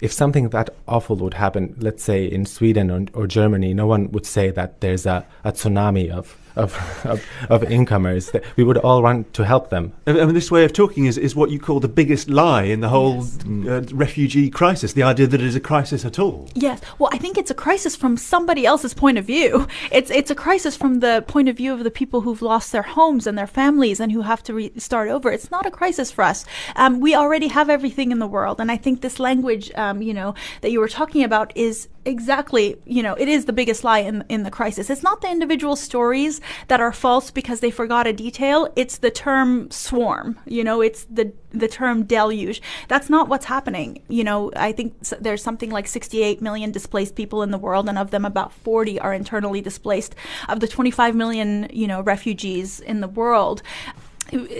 if 0.00 0.12
something 0.12 0.50
that 0.50 0.70
awful 0.86 1.16
would 1.16 1.34
happen, 1.34 1.76
let's 1.78 2.02
say 2.02 2.26
in 2.26 2.44
Sweden 2.44 2.90
or, 2.90 3.06
or 3.14 3.26
Germany, 3.26 3.72
no 3.72 3.86
one 3.86 4.10
would 4.12 4.26
say 4.26 4.50
that 4.50 4.80
there's 4.80 5.06
a, 5.06 5.24
a 5.44 5.52
tsunami 5.52 6.10
of 6.10 6.36
of, 6.56 7.04
of, 7.04 7.24
of 7.48 7.64
incomers. 7.70 8.30
That 8.30 8.44
we 8.56 8.64
would 8.64 8.78
all 8.78 9.02
want 9.02 9.32
to 9.34 9.44
help 9.44 9.70
them. 9.70 9.92
I 10.06 10.12
mean, 10.12 10.34
this 10.34 10.50
way 10.50 10.64
of 10.64 10.72
talking 10.72 11.06
is, 11.06 11.18
is 11.18 11.34
what 11.34 11.50
you 11.50 11.58
call 11.58 11.80
the 11.80 11.88
biggest 11.88 12.28
lie 12.28 12.62
in 12.62 12.80
the 12.80 12.88
whole 12.88 13.16
yes. 13.16 13.38
uh, 13.66 13.82
refugee 13.92 14.50
crisis. 14.50 14.92
The 14.92 15.02
idea 15.02 15.26
that 15.26 15.40
it 15.40 15.46
is 15.46 15.56
a 15.56 15.60
crisis 15.60 16.04
at 16.04 16.18
all. 16.18 16.48
Yes. 16.54 16.80
Well, 16.98 17.10
I 17.12 17.18
think 17.18 17.38
it's 17.38 17.50
a 17.50 17.54
crisis 17.54 17.96
from 17.96 18.16
somebody 18.16 18.66
else's 18.66 18.94
point 18.94 19.18
of 19.18 19.24
view. 19.24 19.66
It's 19.90 20.10
it's 20.10 20.30
a 20.30 20.34
crisis 20.34 20.76
from 20.76 21.00
the 21.00 21.24
point 21.26 21.48
of 21.48 21.56
view 21.56 21.72
of 21.72 21.84
the 21.84 21.90
people 21.90 22.22
who've 22.22 22.42
lost 22.42 22.72
their 22.72 22.82
homes 22.82 23.26
and 23.26 23.36
their 23.36 23.46
families 23.46 24.00
and 24.00 24.12
who 24.12 24.22
have 24.22 24.42
to 24.44 24.54
re- 24.54 24.72
start 24.76 25.08
over. 25.08 25.30
It's 25.30 25.50
not 25.50 25.66
a 25.66 25.70
crisis 25.70 26.10
for 26.10 26.22
us. 26.22 26.44
Um, 26.76 27.00
we 27.00 27.14
already 27.14 27.48
have 27.48 27.70
everything 27.70 28.12
in 28.12 28.18
the 28.18 28.26
world, 28.26 28.60
and 28.60 28.70
I 28.70 28.76
think 28.76 29.00
this 29.00 29.18
language, 29.18 29.70
um, 29.74 30.02
you 30.02 30.14
know, 30.14 30.34
that 30.60 30.70
you 30.70 30.80
were 30.80 30.88
talking 30.88 31.24
about 31.24 31.56
is 31.56 31.88
exactly. 32.04 32.76
You 32.84 33.02
know 33.02 33.14
it 33.14 33.28
is 33.28 33.44
the 33.44 33.52
biggest 33.52 33.84
lie 33.84 34.00
in 34.00 34.24
in 34.28 34.42
the 34.42 34.50
crisis. 34.50 34.90
It's 34.90 35.02
not 35.02 35.20
the 35.20 35.30
individual 35.30 35.76
stories 35.76 36.40
that 36.68 36.80
are 36.80 36.92
false 36.92 37.30
because 37.30 37.60
they 37.60 37.70
forgot 37.70 38.06
a 38.06 38.12
detail. 38.12 38.72
It's 38.76 38.98
the 38.98 39.10
term 39.10 39.70
swarm. 39.70 40.38
You 40.46 40.64
know 40.64 40.80
it's 40.80 41.04
the 41.04 41.32
the 41.50 41.68
term 41.68 42.04
deluge. 42.04 42.62
That's 42.88 43.10
not 43.10 43.28
what's 43.28 43.46
happening. 43.46 44.02
You 44.08 44.24
know 44.24 44.50
i 44.56 44.72
think 44.72 44.98
there's 45.20 45.42
something 45.42 45.70
like 45.70 45.86
68 45.86 46.40
million 46.40 46.72
displaced 46.72 47.14
people 47.14 47.42
in 47.42 47.50
the 47.50 47.58
world 47.58 47.88
and 47.88 47.98
of 47.98 48.10
them 48.10 48.24
about 48.24 48.52
40 48.52 48.98
are 49.00 49.14
internally 49.14 49.60
displaced. 49.60 50.14
Of 50.48 50.60
the 50.60 50.68
25 50.68 51.14
million 51.14 51.68
you 51.72 51.86
know 51.86 52.00
refugees 52.00 52.80
in 52.80 53.00
the 53.00 53.08
world 53.08 53.62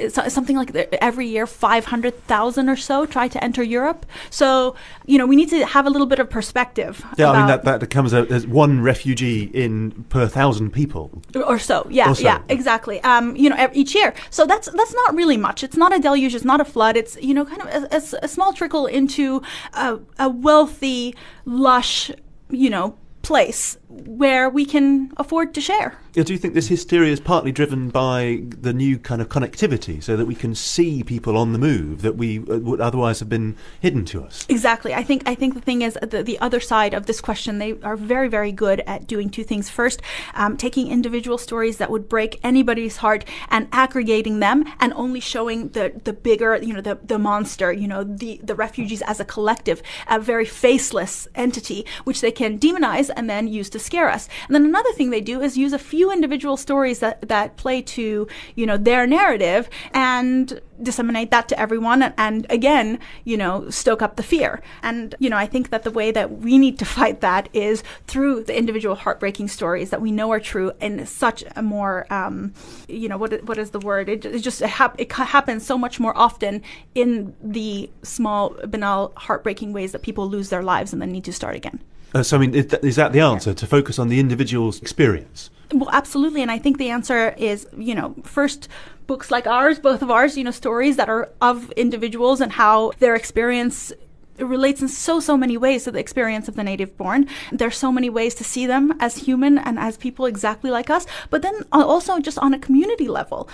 something 0.09 0.57
like 0.57 0.75
every 1.01 1.27
year 1.27 1.47
500,000 1.47 2.69
or 2.69 2.77
so 2.77 3.07
try 3.07 3.29
to 3.29 3.43
enter 3.43 3.63
Europe. 3.63 4.07
So, 4.31 4.75
you 5.07 5.19
know, 5.19 5.27
we 5.27 5.37
need 5.37 5.51
to 5.51 5.65
have 5.65 5.87
a 5.87 5.91
little 5.91 6.07
bit 6.07 6.19
of 6.19 6.29
perspective. 6.29 7.05
Yeah, 7.17 7.31
I 7.31 7.39
mean, 7.39 7.47
that, 7.47 7.65
that 7.65 7.91
comes 7.91 8.13
out 8.13 8.31
as 8.31 8.47
one 8.47 8.83
refugee 8.83 9.45
in 9.55 10.05
per 10.09 10.27
thousand 10.27 10.73
people. 10.73 11.23
Or 11.35 11.59
so, 11.59 11.87
yeah, 11.91 12.11
or 12.11 12.15
so. 12.15 12.23
yeah, 12.23 12.43
exactly. 12.49 13.01
Um, 13.03 13.37
you 13.37 13.49
know, 13.49 13.71
each 13.73 13.95
year. 13.95 14.15
So 14.31 14.47
that's 14.47 14.69
that's 14.71 14.95
not 14.95 15.15
really 15.15 15.37
much. 15.37 15.63
It's 15.63 15.77
not 15.77 15.95
a 15.95 15.99
deluge, 15.99 16.35
it's 16.35 16.45
not 16.45 16.61
a 16.61 16.65
flood. 16.65 16.97
It's, 16.97 17.17
you 17.17 17.35
know, 17.35 17.45
kind 17.45 17.63
of 17.63 17.69
a, 17.69 17.97
a, 17.97 18.25
a 18.25 18.29
small 18.29 18.53
trickle 18.53 18.87
into 18.87 19.43
a, 19.75 19.99
a 20.19 20.29
wealthy, 20.29 21.15
lush, 21.45 22.11
you 22.51 22.71
know, 22.71 22.97
place 23.23 23.79
where 24.07 24.49
we 24.49 24.65
can 24.65 25.13
afford 25.17 25.55
to 25.55 25.61
share. 25.61 25.99
Yeah, 26.15 26.25
do 26.25 26.35
you 26.35 26.39
think 26.39 26.53
this 26.53 26.69
hysteria 26.69 27.11
is 27.11 27.21
partly 27.21 27.53
driven 27.53 27.89
by 27.89 28.43
the 28.47 28.75
new 28.75 28.99
kind 28.99 29.23
of 29.23 29.31
connectivity 29.31 30.03
so 30.03 30.15
that 30.17 30.27
we 30.27 30.35
can 30.35 30.55
see 30.55 31.03
people 31.03 31.39
on 31.39 31.53
the 31.53 31.59
move 31.59 32.03
that 32.03 32.17
we 32.17 32.39
uh, 32.41 32.59
would 32.59 32.83
otherwise 32.83 33.21
have 33.21 33.31
been 33.31 33.57
hidden 33.81 34.05
to 34.07 34.23
us? 34.23 34.45
Exactly. 34.49 34.93
I 34.93 35.03
think 35.03 35.23
I 35.27 35.35
think 35.35 35.55
the 35.55 35.61
thing 35.61 35.81
is 35.81 35.99
the, 36.03 36.23
the 36.23 36.39
other 36.41 36.61
side 36.61 36.93
of 36.93 37.07
this 37.07 37.21
question 37.21 37.59
they 37.59 37.81
are 37.81 37.97
very 37.97 38.29
very 38.29 38.53
good 38.53 38.81
at 38.87 39.07
doing 39.07 39.31
two 39.31 39.43
things. 39.43 39.71
First, 39.71 40.03
um, 40.35 40.59
taking 40.59 40.89
individual 40.89 41.39
stories 41.39 41.79
that 41.79 41.91
would 41.91 42.09
break 42.11 42.39
anybody's 42.45 42.99
heart 42.99 43.25
and 43.49 43.69
aggregating 43.73 44.41
them 44.41 44.65
and 44.81 44.93
only 44.93 45.21
showing 45.21 45.71
the 45.71 45.99
the 46.05 46.13
bigger, 46.13 46.57
you 46.57 46.75
know, 46.75 46.83
the 46.83 46.99
the 47.03 47.19
monster, 47.19 47.73
you 47.73 47.89
know, 47.89 48.05
the 48.05 48.39
the 48.43 48.55
refugees 48.55 49.01
as 49.03 49.19
a 49.19 49.25
collective, 49.25 49.83
a 50.09 50.21
very 50.21 50.45
faceless 50.45 51.27
entity 51.35 51.87
which 52.05 52.21
they 52.21 52.31
can 52.31 52.59
demonize 52.59 53.11
and 53.17 53.31
then 53.31 53.49
use 53.49 53.71
to 53.71 53.79
scare 53.83 54.09
us. 54.09 54.29
And 54.47 54.55
then 54.55 54.65
another 54.65 54.93
thing 54.93 55.11
they 55.11 55.21
do 55.21 55.41
is 55.41 55.57
use 55.57 55.73
a 55.73 55.79
few 55.79 56.13
individual 56.13 56.57
stories 56.57 57.01
that, 57.01 57.29
that 57.29 57.57
play 57.57 57.83
to, 57.83 58.27
you 58.55 58.67
know, 58.67 58.77
their 58.77 59.07
narrative 59.07 59.69
and 59.93 60.61
disseminate 60.83 61.31
that 61.31 61.49
to 61.49 61.59
everyone 61.59 62.03
and, 62.03 62.15
and 62.19 62.47
again, 62.51 62.99
you 63.25 63.37
know, 63.37 63.71
stoke 63.71 64.03
up 64.03 64.17
the 64.17 64.23
fear. 64.23 64.61
And, 64.83 65.15
you 65.19 65.31
know, 65.31 65.37
I 65.37 65.47
think 65.47 65.71
that 65.71 65.85
the 65.85 65.91
way 65.91 66.11
that 66.11 66.39
we 66.39 66.59
need 66.59 66.79
to 66.81 66.85
fight 66.85 67.21
that 67.21 67.49
is 67.53 67.85
through 68.07 68.45
the 68.45 68.57
individual 68.57 68.95
heartbreaking 68.95 69.49
stories 69.49 69.91
that 69.91 70.01
we 70.01 70.11
know 70.11 70.31
are 70.33 70.41
true 70.41 70.73
in 70.81 71.07
such 71.07 71.45
a 71.55 71.63
more, 71.63 72.07
um, 72.13 72.53
you 72.89 73.09
know, 73.09 73.17
what, 73.17 73.45
what 73.45 73.59
is 73.59 73.71
the 73.71 73.81
word? 73.81 74.09
It, 74.09 74.25
it 74.25 74.41
just, 74.41 74.61
it, 74.63 74.69
hap- 74.69 75.01
it 75.01 75.13
happens 75.13 75.65
so 75.65 75.79
much 75.79 76.01
more 76.01 76.17
often 76.17 76.63
in 76.95 77.35
the 77.43 77.91
small, 78.03 78.51
banal, 78.67 79.13
heartbreaking 79.17 79.73
ways 79.73 79.93
that 79.93 80.03
people 80.03 80.29
lose 80.29 80.49
their 80.49 80.63
lives 80.63 80.93
and 80.93 81.01
then 81.01 81.13
need 81.13 81.25
to 81.25 81.33
start 81.33 81.55
again. 81.55 81.81
Uh, 82.15 82.23
so, 82.23 82.37
I 82.37 82.41
mean, 82.41 82.55
is 82.55 82.97
that 82.97 83.13
the 83.13 83.21
answer 83.21 83.55
to 83.55 83.67
focus 83.67 83.99
on 83.99 84.09
the 84.09 84.21
individual's 84.21 84.81
experience? 84.83 85.51
Well, 85.73 85.91
absolutely. 85.91 86.43
And 86.43 86.51
I 86.51 86.59
think 86.59 86.77
the 86.79 86.91
answer 86.91 87.31
is, 87.39 87.67
you 87.77 87.95
know, 87.95 88.15
first, 88.25 88.69
books 89.07 89.31
like 89.31 89.47
ours, 89.47 89.79
both 89.79 90.03
of 90.03 90.11
ours, 90.11 90.37
you 90.37 90.45
know, 90.45 90.51
stories 90.51 90.97
that 90.97 91.09
are 91.09 91.31
of 91.41 91.71
individuals 91.73 92.41
and 92.41 92.53
how 92.53 92.93
their 92.99 93.15
experience 93.15 93.93
relates 94.39 94.81
in 94.81 94.89
so 94.89 95.21
so 95.21 95.37
many 95.37 95.57
ways 95.57 95.85
to 95.85 95.91
the 95.91 95.99
experience 95.99 96.49
of 96.49 96.57
the 96.57 96.65
native 96.65 96.97
born 96.97 97.29
there's 97.53 97.77
so 97.77 97.93
many 97.93 98.09
ways 98.09 98.35
to 98.35 98.43
see 98.43 98.67
them 98.67 98.93
as 98.99 99.17
human 99.17 99.59
and 99.59 99.79
as 99.79 99.97
people 99.99 100.25
exactly 100.25 100.71
like 100.71 100.89
us 100.89 101.07
but 101.29 101.43
then 101.43 101.55
also 101.71 102.19
just 102.19 102.39
on 102.39 102.55
a 102.55 102.59
community 102.59 103.09
level 103.09 103.49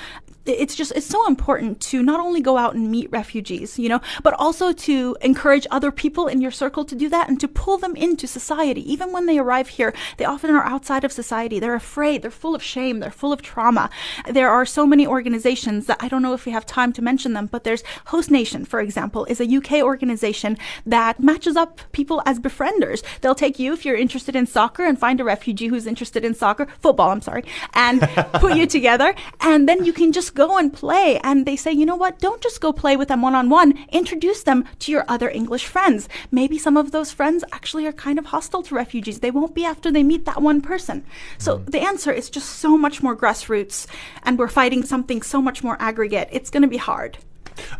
it's 0.48 0.74
just 0.74 0.92
it's 0.92 1.06
so 1.06 1.26
important 1.26 1.80
to 1.80 2.02
not 2.02 2.20
only 2.20 2.40
go 2.40 2.56
out 2.56 2.74
and 2.74 2.90
meet 2.90 3.11
refugees 3.11 3.78
you 3.78 3.88
know 3.88 4.00
but 4.22 4.34
also 4.34 4.72
to 4.72 5.16
encourage 5.20 5.66
other 5.70 5.90
people 5.90 6.26
in 6.26 6.40
your 6.40 6.50
circle 6.50 6.84
to 6.84 6.94
do 6.94 7.08
that 7.08 7.28
and 7.28 7.40
to 7.40 7.48
pull 7.48 7.78
them 7.78 7.94
into 7.96 8.26
society. 8.26 8.80
Even 8.90 9.12
when 9.12 9.26
they 9.26 9.38
arrive 9.38 9.68
here 9.68 9.92
they 10.16 10.24
often 10.24 10.50
are 10.50 10.64
outside 10.64 11.04
of 11.04 11.12
society. 11.12 11.58
They're 11.58 11.74
afraid. 11.74 12.22
They're 12.22 12.30
full 12.30 12.54
of 12.54 12.62
shame. 12.62 13.00
They're 13.00 13.11
full 13.11 13.32
of 13.32 13.42
trauma. 13.42 13.90
There 14.28 14.50
are 14.50 14.66
so 14.66 14.87
many 14.87 15.06
organizations 15.06 15.87
that 15.87 15.98
i 16.00 16.08
don't 16.08 16.22
know 16.22 16.34
if 16.34 16.46
we 16.46 16.52
have 16.52 16.66
time 16.66 16.92
to 16.92 17.02
mention 17.02 17.32
them 17.32 17.46
but 17.46 17.64
there's 17.64 17.82
host 18.06 18.30
nation 18.30 18.64
for 18.64 18.80
example 18.80 19.24
is 19.26 19.40
a 19.40 19.56
uk 19.56 19.72
organization 19.72 20.56
that 20.87 21.20
matches 21.20 21.56
up 21.56 21.80
people 21.92 22.22
as 22.26 22.38
befrienders. 22.38 23.02
They'll 23.20 23.34
take 23.34 23.58
you 23.58 23.72
if 23.72 23.84
you're 23.84 23.96
interested 23.96 24.34
in 24.37 24.46
soccer 24.46 24.84
and 24.84 24.98
find 24.98 25.20
a 25.20 25.24
refugee 25.24 25.68
who's 25.68 25.87
interested 25.87 26.24
in 26.24 26.34
soccer 26.34 26.66
football 26.80 27.11
i'm 27.11 27.20
sorry 27.20 27.44
and 27.74 28.00
put 28.34 28.56
you 28.56 28.66
together. 28.78 29.14
And 29.40 29.68
then 29.68 29.84
you 29.84 29.92
can 29.92 30.12
just 30.12 30.34
go 30.38 30.57
and 30.57 30.72
play. 30.72 31.18
And 31.24 31.44
they 31.44 31.57
say, 31.57 31.72
you 31.72 31.85
know 31.85 32.01
what? 32.05 32.20
Don't 32.20 32.40
just 32.40 32.61
go 32.61 32.72
play 32.72 32.96
with 32.96 33.09
them 33.09 33.22
one 33.22 33.35
on 33.35 33.51
one. 33.51 33.70
Introduce 33.90 34.44
them 34.44 34.64
to 34.79 34.92
your 34.92 35.05
other 35.09 35.29
English 35.29 35.66
friends. 35.66 36.09
Maybe 36.31 36.59
some 36.59 36.77
of 36.77 36.92
those 36.92 37.12
friends 37.12 37.42
actually 37.53 37.87
are 37.87 37.92
kind 38.07 38.18
of 38.18 38.27
hostile 38.27 38.62
to 38.62 38.74
refugees. 38.74 39.18
They 39.18 39.33
won't 39.33 39.55
be 39.55 39.64
after 39.64 39.90
they 39.90 40.05
meet 40.05 40.24
that 40.27 40.40
one 40.40 40.61
person. 40.61 41.05
So 41.38 41.59
mm. 41.59 41.66
the 41.66 41.81
answer 41.81 42.12
is 42.12 42.31
just 42.31 42.48
so 42.64 42.79
much 42.79 43.03
more 43.03 43.16
grassroots, 43.16 43.87
and 44.22 44.38
we're 44.38 44.57
fighting 44.61 44.85
something 44.85 45.22
so 45.22 45.42
much 45.42 45.64
more 45.64 45.77
aggregate. 45.81 46.29
It's 46.31 46.51
going 46.51 46.62
to 46.62 46.68
be 46.68 46.77
hard. 46.77 47.18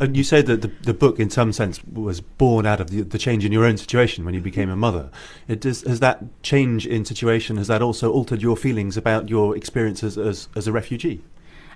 And 0.01 0.17
you 0.17 0.25
say 0.25 0.43
that 0.43 0.63
the, 0.63 0.73
the 0.83 0.95
book, 0.95 1.21
in 1.21 1.31
some 1.31 1.53
sense, 1.53 1.85
was 1.85 2.21
born 2.21 2.67
out 2.67 2.81
of 2.81 2.91
the, 2.91 3.03
the 3.03 3.19
change 3.19 3.45
in 3.45 3.53
your 3.53 3.65
own 3.65 3.77
situation 3.77 4.25
when 4.25 4.35
you 4.35 4.41
became 4.41 4.71
a 4.71 4.77
mother. 4.77 5.11
It 5.47 5.61
does, 5.61 5.83
has 5.83 6.01
that 6.01 6.43
change 6.43 6.87
in 6.87 7.05
situation, 7.05 7.57
has 7.57 7.69
that 7.69 7.83
also 7.83 8.11
altered 8.11 8.43
your 8.43 8.57
feelings 8.57 8.97
about 8.97 9.29
your 9.29 9.57
experiences 9.57 10.19
as, 10.19 10.49
as 10.57 10.67
a 10.67 10.73
refugee? 10.73 11.23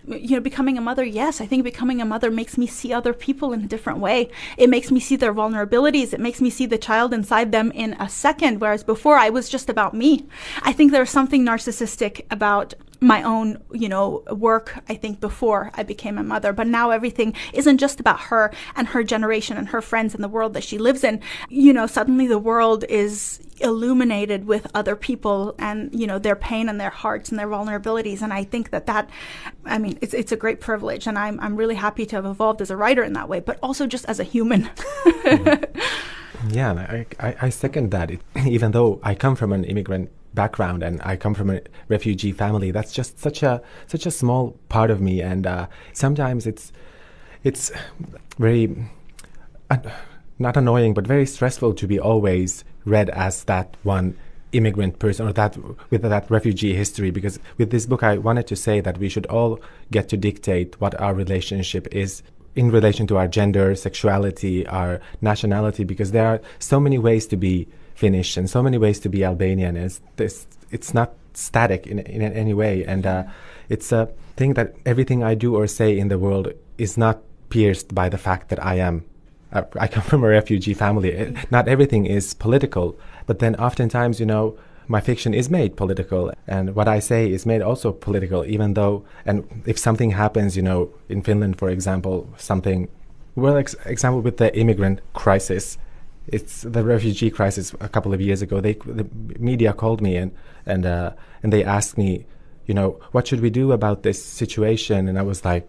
You 0.06 0.36
know, 0.36 0.40
becoming 0.40 0.76
a 0.76 0.80
mother, 0.80 1.04
yes, 1.04 1.40
I 1.40 1.46
think 1.46 1.64
becoming 1.64 2.00
a 2.00 2.04
mother 2.04 2.30
makes 2.30 2.58
me 2.58 2.66
see 2.66 2.92
other 2.92 3.12
people 3.12 3.52
in 3.52 3.62
a 3.62 3.68
different 3.68 4.00
way. 4.00 4.30
It 4.56 4.70
makes 4.70 4.90
me 4.90 5.00
see 5.00 5.16
their 5.16 5.34
vulnerabilities. 5.34 6.12
It 6.12 6.20
makes 6.20 6.40
me 6.40 6.50
see 6.50 6.66
the 6.66 6.78
child 6.78 7.14
inside 7.14 7.52
them 7.52 7.70
in 7.72 7.94
a 7.94 8.08
second, 8.08 8.60
whereas 8.60 8.82
before 8.84 9.16
I 9.16 9.30
was 9.30 9.48
just 9.48 9.68
about 9.68 9.94
me. 9.94 10.26
I 10.62 10.72
think 10.72 10.90
there's 10.90 11.10
something 11.10 11.44
narcissistic 11.44 12.24
about 12.30 12.74
my 13.02 13.22
own, 13.24 13.62
you 13.72 13.88
know, 13.88 14.22
work, 14.30 14.78
I 14.88 14.94
think, 14.94 15.20
before 15.20 15.70
I 15.74 15.82
became 15.82 16.18
a 16.18 16.22
mother. 16.22 16.52
But 16.52 16.68
now 16.68 16.90
everything 16.90 17.34
isn't 17.52 17.78
just 17.78 17.98
about 17.98 18.20
her 18.20 18.52
and 18.76 18.86
her 18.88 19.02
generation 19.02 19.56
and 19.56 19.68
her 19.68 19.82
friends 19.82 20.14
and 20.14 20.22
the 20.22 20.28
world 20.28 20.54
that 20.54 20.62
she 20.62 20.78
lives 20.78 21.02
in. 21.02 21.20
You 21.48 21.72
know, 21.72 21.86
suddenly 21.86 22.28
the 22.28 22.38
world 22.38 22.84
is 22.88 23.40
illuminated 23.60 24.46
with 24.46 24.66
other 24.74 24.96
people 24.96 25.54
and, 25.58 25.92
you 25.92 26.06
know, 26.06 26.18
their 26.18 26.36
pain 26.36 26.68
and 26.68 26.80
their 26.80 26.90
hearts 26.90 27.30
and 27.30 27.38
their 27.38 27.48
vulnerabilities. 27.48 28.22
And 28.22 28.32
I 28.32 28.44
think 28.44 28.70
that 28.70 28.86
that, 28.86 29.10
I 29.64 29.78
mean, 29.78 29.98
it's, 30.00 30.14
it's 30.14 30.32
a 30.32 30.36
great 30.36 30.60
privilege. 30.60 31.06
And 31.06 31.18
I'm, 31.18 31.40
I'm 31.40 31.56
really 31.56 31.74
happy 31.74 32.06
to 32.06 32.16
have 32.16 32.26
evolved 32.26 32.62
as 32.62 32.70
a 32.70 32.76
writer 32.76 33.02
in 33.02 33.14
that 33.14 33.28
way, 33.28 33.40
but 33.40 33.58
also 33.62 33.86
just 33.86 34.04
as 34.06 34.20
a 34.20 34.24
human. 34.24 34.70
yeah, 36.48 36.72
I, 36.72 37.06
I, 37.18 37.36
I 37.42 37.48
second 37.50 37.90
that. 37.90 38.12
It, 38.12 38.20
even 38.46 38.70
though 38.70 39.00
I 39.02 39.14
come 39.14 39.34
from 39.34 39.52
an 39.52 39.64
immigrant 39.64 40.10
background 40.34 40.82
and 40.82 41.00
I 41.02 41.16
come 41.16 41.34
from 41.34 41.50
a 41.50 41.60
refugee 41.88 42.32
family. 42.32 42.70
That's 42.70 42.92
just 42.92 43.18
such 43.18 43.42
a 43.42 43.62
such 43.86 44.06
a 44.06 44.10
small 44.10 44.56
part 44.68 44.90
of 44.90 45.00
me, 45.00 45.20
and 45.20 45.46
uh, 45.46 45.66
sometimes 45.92 46.46
it's 46.46 46.72
it's 47.44 47.70
very 48.38 48.76
uh, 49.70 49.78
not 50.38 50.56
annoying, 50.56 50.94
but 50.94 51.06
very 51.06 51.26
stressful 51.26 51.74
to 51.74 51.86
be 51.86 51.98
always 51.98 52.64
read 52.84 53.10
as 53.10 53.44
that 53.44 53.76
one 53.82 54.16
immigrant 54.52 54.98
person 54.98 55.26
or 55.26 55.32
that 55.32 55.56
with 55.90 56.02
that 56.02 56.30
refugee 56.30 56.74
history 56.74 57.10
because 57.10 57.38
with 57.56 57.70
this 57.70 57.86
book 57.86 58.02
I 58.02 58.18
wanted 58.18 58.46
to 58.48 58.56
say 58.56 58.80
that 58.80 58.98
we 58.98 59.08
should 59.08 59.24
all 59.26 59.58
get 59.90 60.10
to 60.10 60.16
dictate 60.18 60.78
what 60.78 61.00
our 61.00 61.14
relationship 61.14 61.88
is 61.90 62.22
in 62.54 62.70
relation 62.70 63.06
to 63.06 63.16
our 63.16 63.28
gender, 63.28 63.74
sexuality, 63.74 64.66
our 64.66 65.00
nationality, 65.20 65.84
because 65.84 66.12
there 66.12 66.26
are 66.26 66.40
so 66.58 66.78
many 66.78 66.98
ways 66.98 67.26
to 67.28 67.36
be 67.36 67.66
Finnish 68.02 68.36
and 68.36 68.50
so 68.50 68.60
many 68.66 68.78
ways 68.84 68.98
to 69.00 69.08
be 69.08 69.22
Albanian. 69.22 69.76
It's, 69.76 70.00
this, 70.16 70.34
it's 70.72 70.92
not 70.92 71.10
static 71.34 71.86
in, 71.86 72.00
in 72.00 72.20
any 72.42 72.52
way. 72.52 72.84
And 72.84 73.06
uh, 73.06 73.22
it's 73.68 73.92
a 73.92 74.10
thing 74.36 74.54
that 74.54 74.74
everything 74.84 75.22
I 75.22 75.34
do 75.36 75.54
or 75.54 75.68
say 75.68 75.96
in 75.96 76.08
the 76.08 76.18
world 76.18 76.46
is 76.78 76.98
not 76.98 77.16
pierced 77.48 77.94
by 77.94 78.08
the 78.08 78.18
fact 78.18 78.48
that 78.48 78.60
I 78.72 78.74
am. 78.88 79.04
Uh, 79.52 79.62
I 79.78 79.86
come 79.86 80.02
from 80.10 80.24
a 80.24 80.28
refugee 80.28 80.74
family. 80.74 81.10
It, 81.10 81.52
not 81.52 81.68
everything 81.68 82.06
is 82.06 82.34
political, 82.34 82.98
but 83.28 83.38
then 83.38 83.54
oftentimes, 83.54 84.18
you 84.18 84.26
know, 84.26 84.58
my 84.88 85.00
fiction 85.00 85.32
is 85.32 85.48
made 85.48 85.76
political 85.76 86.32
and 86.48 86.74
what 86.74 86.88
I 86.88 86.98
say 86.98 87.30
is 87.30 87.46
made 87.46 87.62
also 87.62 87.92
political, 87.92 88.44
even 88.44 88.74
though, 88.74 89.04
and 89.24 89.62
if 89.64 89.78
something 89.78 90.10
happens, 90.10 90.56
you 90.56 90.62
know, 90.62 90.90
in 91.08 91.22
Finland, 91.22 91.56
for 91.56 91.68
example, 91.70 92.28
something, 92.36 92.88
well, 93.36 93.56
ex- 93.56 93.76
example 93.86 94.20
with 94.22 94.38
the 94.38 94.50
immigrant 94.58 94.98
crisis, 95.12 95.78
it's 96.28 96.62
the 96.62 96.84
refugee 96.84 97.30
crisis 97.30 97.74
a 97.80 97.88
couple 97.88 98.14
of 98.14 98.20
years 98.20 98.42
ago. 98.42 98.60
They, 98.60 98.74
the 98.74 99.06
media 99.38 99.72
called 99.72 100.00
me 100.00 100.16
and, 100.16 100.32
and, 100.66 100.86
uh, 100.86 101.12
and 101.42 101.52
they 101.52 101.64
asked 101.64 101.98
me, 101.98 102.26
you 102.66 102.74
know, 102.74 103.00
what 103.12 103.26
should 103.26 103.40
we 103.40 103.50
do 103.50 103.72
about 103.72 104.02
this 104.02 104.24
situation? 104.24 105.08
And 105.08 105.18
I 105.18 105.22
was 105.22 105.44
like, 105.44 105.68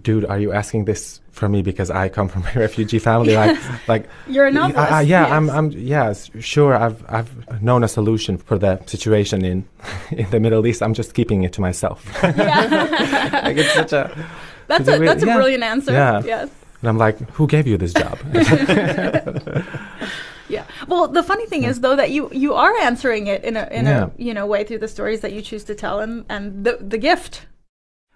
dude, 0.00 0.24
are 0.24 0.38
you 0.38 0.52
asking 0.52 0.84
this 0.84 1.20
from 1.30 1.52
me 1.52 1.62
because 1.62 1.90
I 1.90 2.08
come 2.08 2.28
from 2.28 2.44
a 2.54 2.58
refugee 2.58 2.98
family? 2.98 3.34
Like, 3.34 3.88
like 3.88 4.08
You're 4.28 4.46
a 4.46 4.50
novelist. 4.50 4.92
I, 4.92 4.98
I, 4.98 5.02
yeah, 5.02 5.22
yes. 5.22 5.32
I'm, 5.32 5.50
I'm, 5.50 5.70
yes, 5.72 6.30
sure. 6.40 6.76
I've, 6.76 7.04
I've 7.08 7.62
known 7.62 7.84
a 7.84 7.88
solution 7.88 8.38
for 8.38 8.58
the 8.58 8.82
situation 8.86 9.44
in, 9.44 9.68
in 10.10 10.30
the 10.30 10.40
Middle 10.40 10.66
East. 10.66 10.82
I'm 10.82 10.94
just 10.94 11.14
keeping 11.14 11.42
it 11.42 11.52
to 11.54 11.60
myself. 11.60 12.04
like 12.22 13.56
it's 13.56 13.74
such 13.74 13.92
a. 13.92 14.28
That's 14.66 14.88
a 14.88 14.94
a, 14.94 14.98
that's 14.98 15.22
a 15.22 15.26
yeah. 15.26 15.34
brilliant 15.34 15.62
answer. 15.62 15.92
Yeah. 15.92 16.22
Yes. 16.24 16.48
And 16.84 16.88
I'm 16.90 16.98
like, 16.98 17.18
who 17.30 17.46
gave 17.46 17.66
you 17.66 17.78
this 17.78 17.94
job? 17.94 18.18
Yeah. 20.46 20.66
Well, 20.88 21.08
the 21.08 21.22
funny 21.22 21.46
thing 21.46 21.64
is 21.64 21.80
though 21.80 21.96
that 21.96 22.10
you 22.10 22.28
you 22.30 22.52
are 22.52 22.74
answering 22.76 23.28
it 23.28 23.42
in 23.44 23.56
a 23.56 23.66
in 23.72 23.86
Yeah. 23.86 24.04
a 24.04 24.10
you 24.22 24.34
know 24.34 24.46
way 24.46 24.62
through 24.62 24.80
the 24.80 24.88
stories 24.88 25.20
that 25.22 25.32
you 25.32 25.40
choose 25.40 25.64
to 25.64 25.74
tell 25.74 26.00
and 26.00 26.26
and 26.28 26.64
the 26.66 26.76
the 26.80 26.98
gift. 26.98 27.46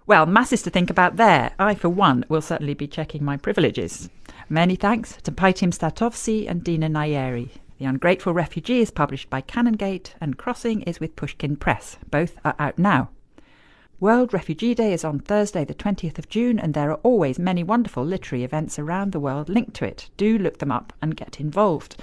Well, 0.06 0.26
masses 0.26 0.60
to 0.62 0.70
think 0.70 0.90
about 0.90 1.16
there. 1.16 1.52
I, 1.58 1.74
for 1.74 1.88
one, 1.88 2.26
will 2.28 2.42
certainly 2.42 2.74
be 2.74 2.86
checking 2.86 3.24
my 3.24 3.38
privileges. 3.38 4.10
Many 4.50 4.76
thanks 4.76 5.16
to 5.22 5.32
Pajtim 5.32 5.72
Statovci 5.72 6.46
and 6.46 6.62
Dina 6.62 6.88
Nayeri. 6.90 7.48
The 7.78 7.86
Ungrateful 7.86 8.34
Refugee 8.34 8.80
is 8.82 8.90
published 8.90 9.30
by 9.30 9.40
Canongate, 9.40 10.12
and 10.20 10.36
Crossing 10.36 10.82
is 10.82 11.00
with 11.00 11.16
Pushkin 11.16 11.56
Press. 11.56 11.96
Both 12.10 12.36
are 12.44 12.56
out 12.58 12.78
now. 12.78 13.08
World 14.00 14.32
Refugee 14.32 14.76
Day 14.76 14.92
is 14.92 15.04
on 15.04 15.18
Thursday, 15.18 15.64
the 15.64 15.74
20th 15.74 16.20
of 16.20 16.28
June, 16.28 16.60
and 16.60 16.72
there 16.72 16.92
are 16.92 17.00
always 17.02 17.36
many 17.36 17.64
wonderful 17.64 18.04
literary 18.04 18.44
events 18.44 18.78
around 18.78 19.10
the 19.10 19.18
world 19.18 19.48
linked 19.48 19.74
to 19.74 19.84
it. 19.84 20.08
Do 20.16 20.38
look 20.38 20.58
them 20.58 20.70
up 20.70 20.92
and 21.02 21.16
get 21.16 21.40
involved. 21.40 21.96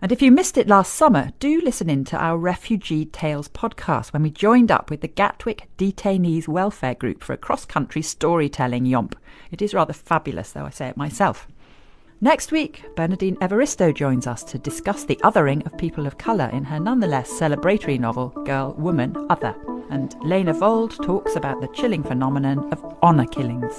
And 0.00 0.12
if 0.12 0.22
you 0.22 0.30
missed 0.30 0.56
it 0.56 0.68
last 0.68 0.94
summer, 0.94 1.32
do 1.40 1.60
listen 1.60 1.90
in 1.90 2.04
to 2.04 2.16
our 2.16 2.38
Refugee 2.38 3.04
Tales 3.04 3.48
podcast 3.48 4.12
when 4.12 4.22
we 4.22 4.30
joined 4.30 4.70
up 4.70 4.90
with 4.90 5.00
the 5.00 5.08
Gatwick 5.08 5.68
Detainees 5.76 6.46
Welfare 6.46 6.94
Group 6.94 7.20
for 7.20 7.32
a 7.32 7.36
cross 7.36 7.64
country 7.64 8.00
storytelling 8.00 8.84
yomp. 8.84 9.14
It 9.50 9.60
is 9.60 9.74
rather 9.74 9.92
fabulous, 9.92 10.52
though 10.52 10.66
I 10.66 10.70
say 10.70 10.86
it 10.86 10.96
myself. 10.96 11.48
Next 12.22 12.52
week, 12.52 12.84
Bernardine 12.96 13.36
Evaristo 13.36 13.94
joins 13.94 14.26
us 14.26 14.44
to 14.44 14.58
discuss 14.58 15.04
the 15.04 15.16
othering 15.24 15.64
of 15.64 15.76
people 15.78 16.06
of 16.06 16.18
colour 16.18 16.50
in 16.52 16.64
her 16.64 16.78
nonetheless 16.78 17.30
celebratory 17.30 17.98
novel 17.98 18.28
Girl, 18.44 18.74
Woman, 18.74 19.16
Other. 19.30 19.54
And 19.88 20.14
Lena 20.22 20.52
Vold 20.52 21.02
talks 21.02 21.34
about 21.34 21.60
the 21.62 21.68
chilling 21.68 22.02
phenomenon 22.02 22.70
of 22.72 22.84
honour 23.02 23.26
killings. 23.26 23.72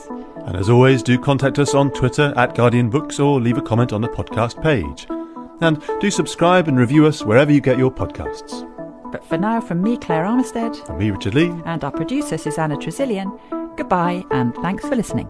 And 0.48 0.58
as 0.58 0.70
always, 0.70 1.04
do 1.04 1.20
contact 1.20 1.60
us 1.60 1.76
on 1.76 1.92
Twitter 1.92 2.34
at 2.36 2.56
Guardian 2.56 2.90
Books 2.90 3.20
or 3.20 3.40
leave 3.40 3.58
a 3.58 3.62
comment 3.62 3.94
on 3.94 4.02
the 4.02 4.10
podcast 4.10 4.62
page. 4.64 5.06
And 5.62 5.82
do 6.02 6.10
subscribe 6.10 6.68
and 6.68 6.80
review 6.80 7.06
us 7.06 7.24
wherever 7.24 7.52
you 7.52 7.62
get 7.62 7.78
your 7.78 7.92
podcasts. 7.92 8.68
But 9.12 9.24
for 9.24 9.38
now, 9.38 9.62
from 9.62 9.84
me, 9.84 9.98
Claire 9.98 10.24
Armistead, 10.26 10.84
From 10.88 10.98
me, 10.98 11.12
Richard 11.12 11.36
Lea. 11.36 11.54
and 11.66 11.84
our 11.84 11.92
producer, 11.92 12.40
Susanna 12.40 12.76
Tresilian, 12.76 13.32
goodbye 13.78 14.26
and 14.32 14.56
thanks 14.56 14.84
for 14.88 14.96
listening. 14.96 15.30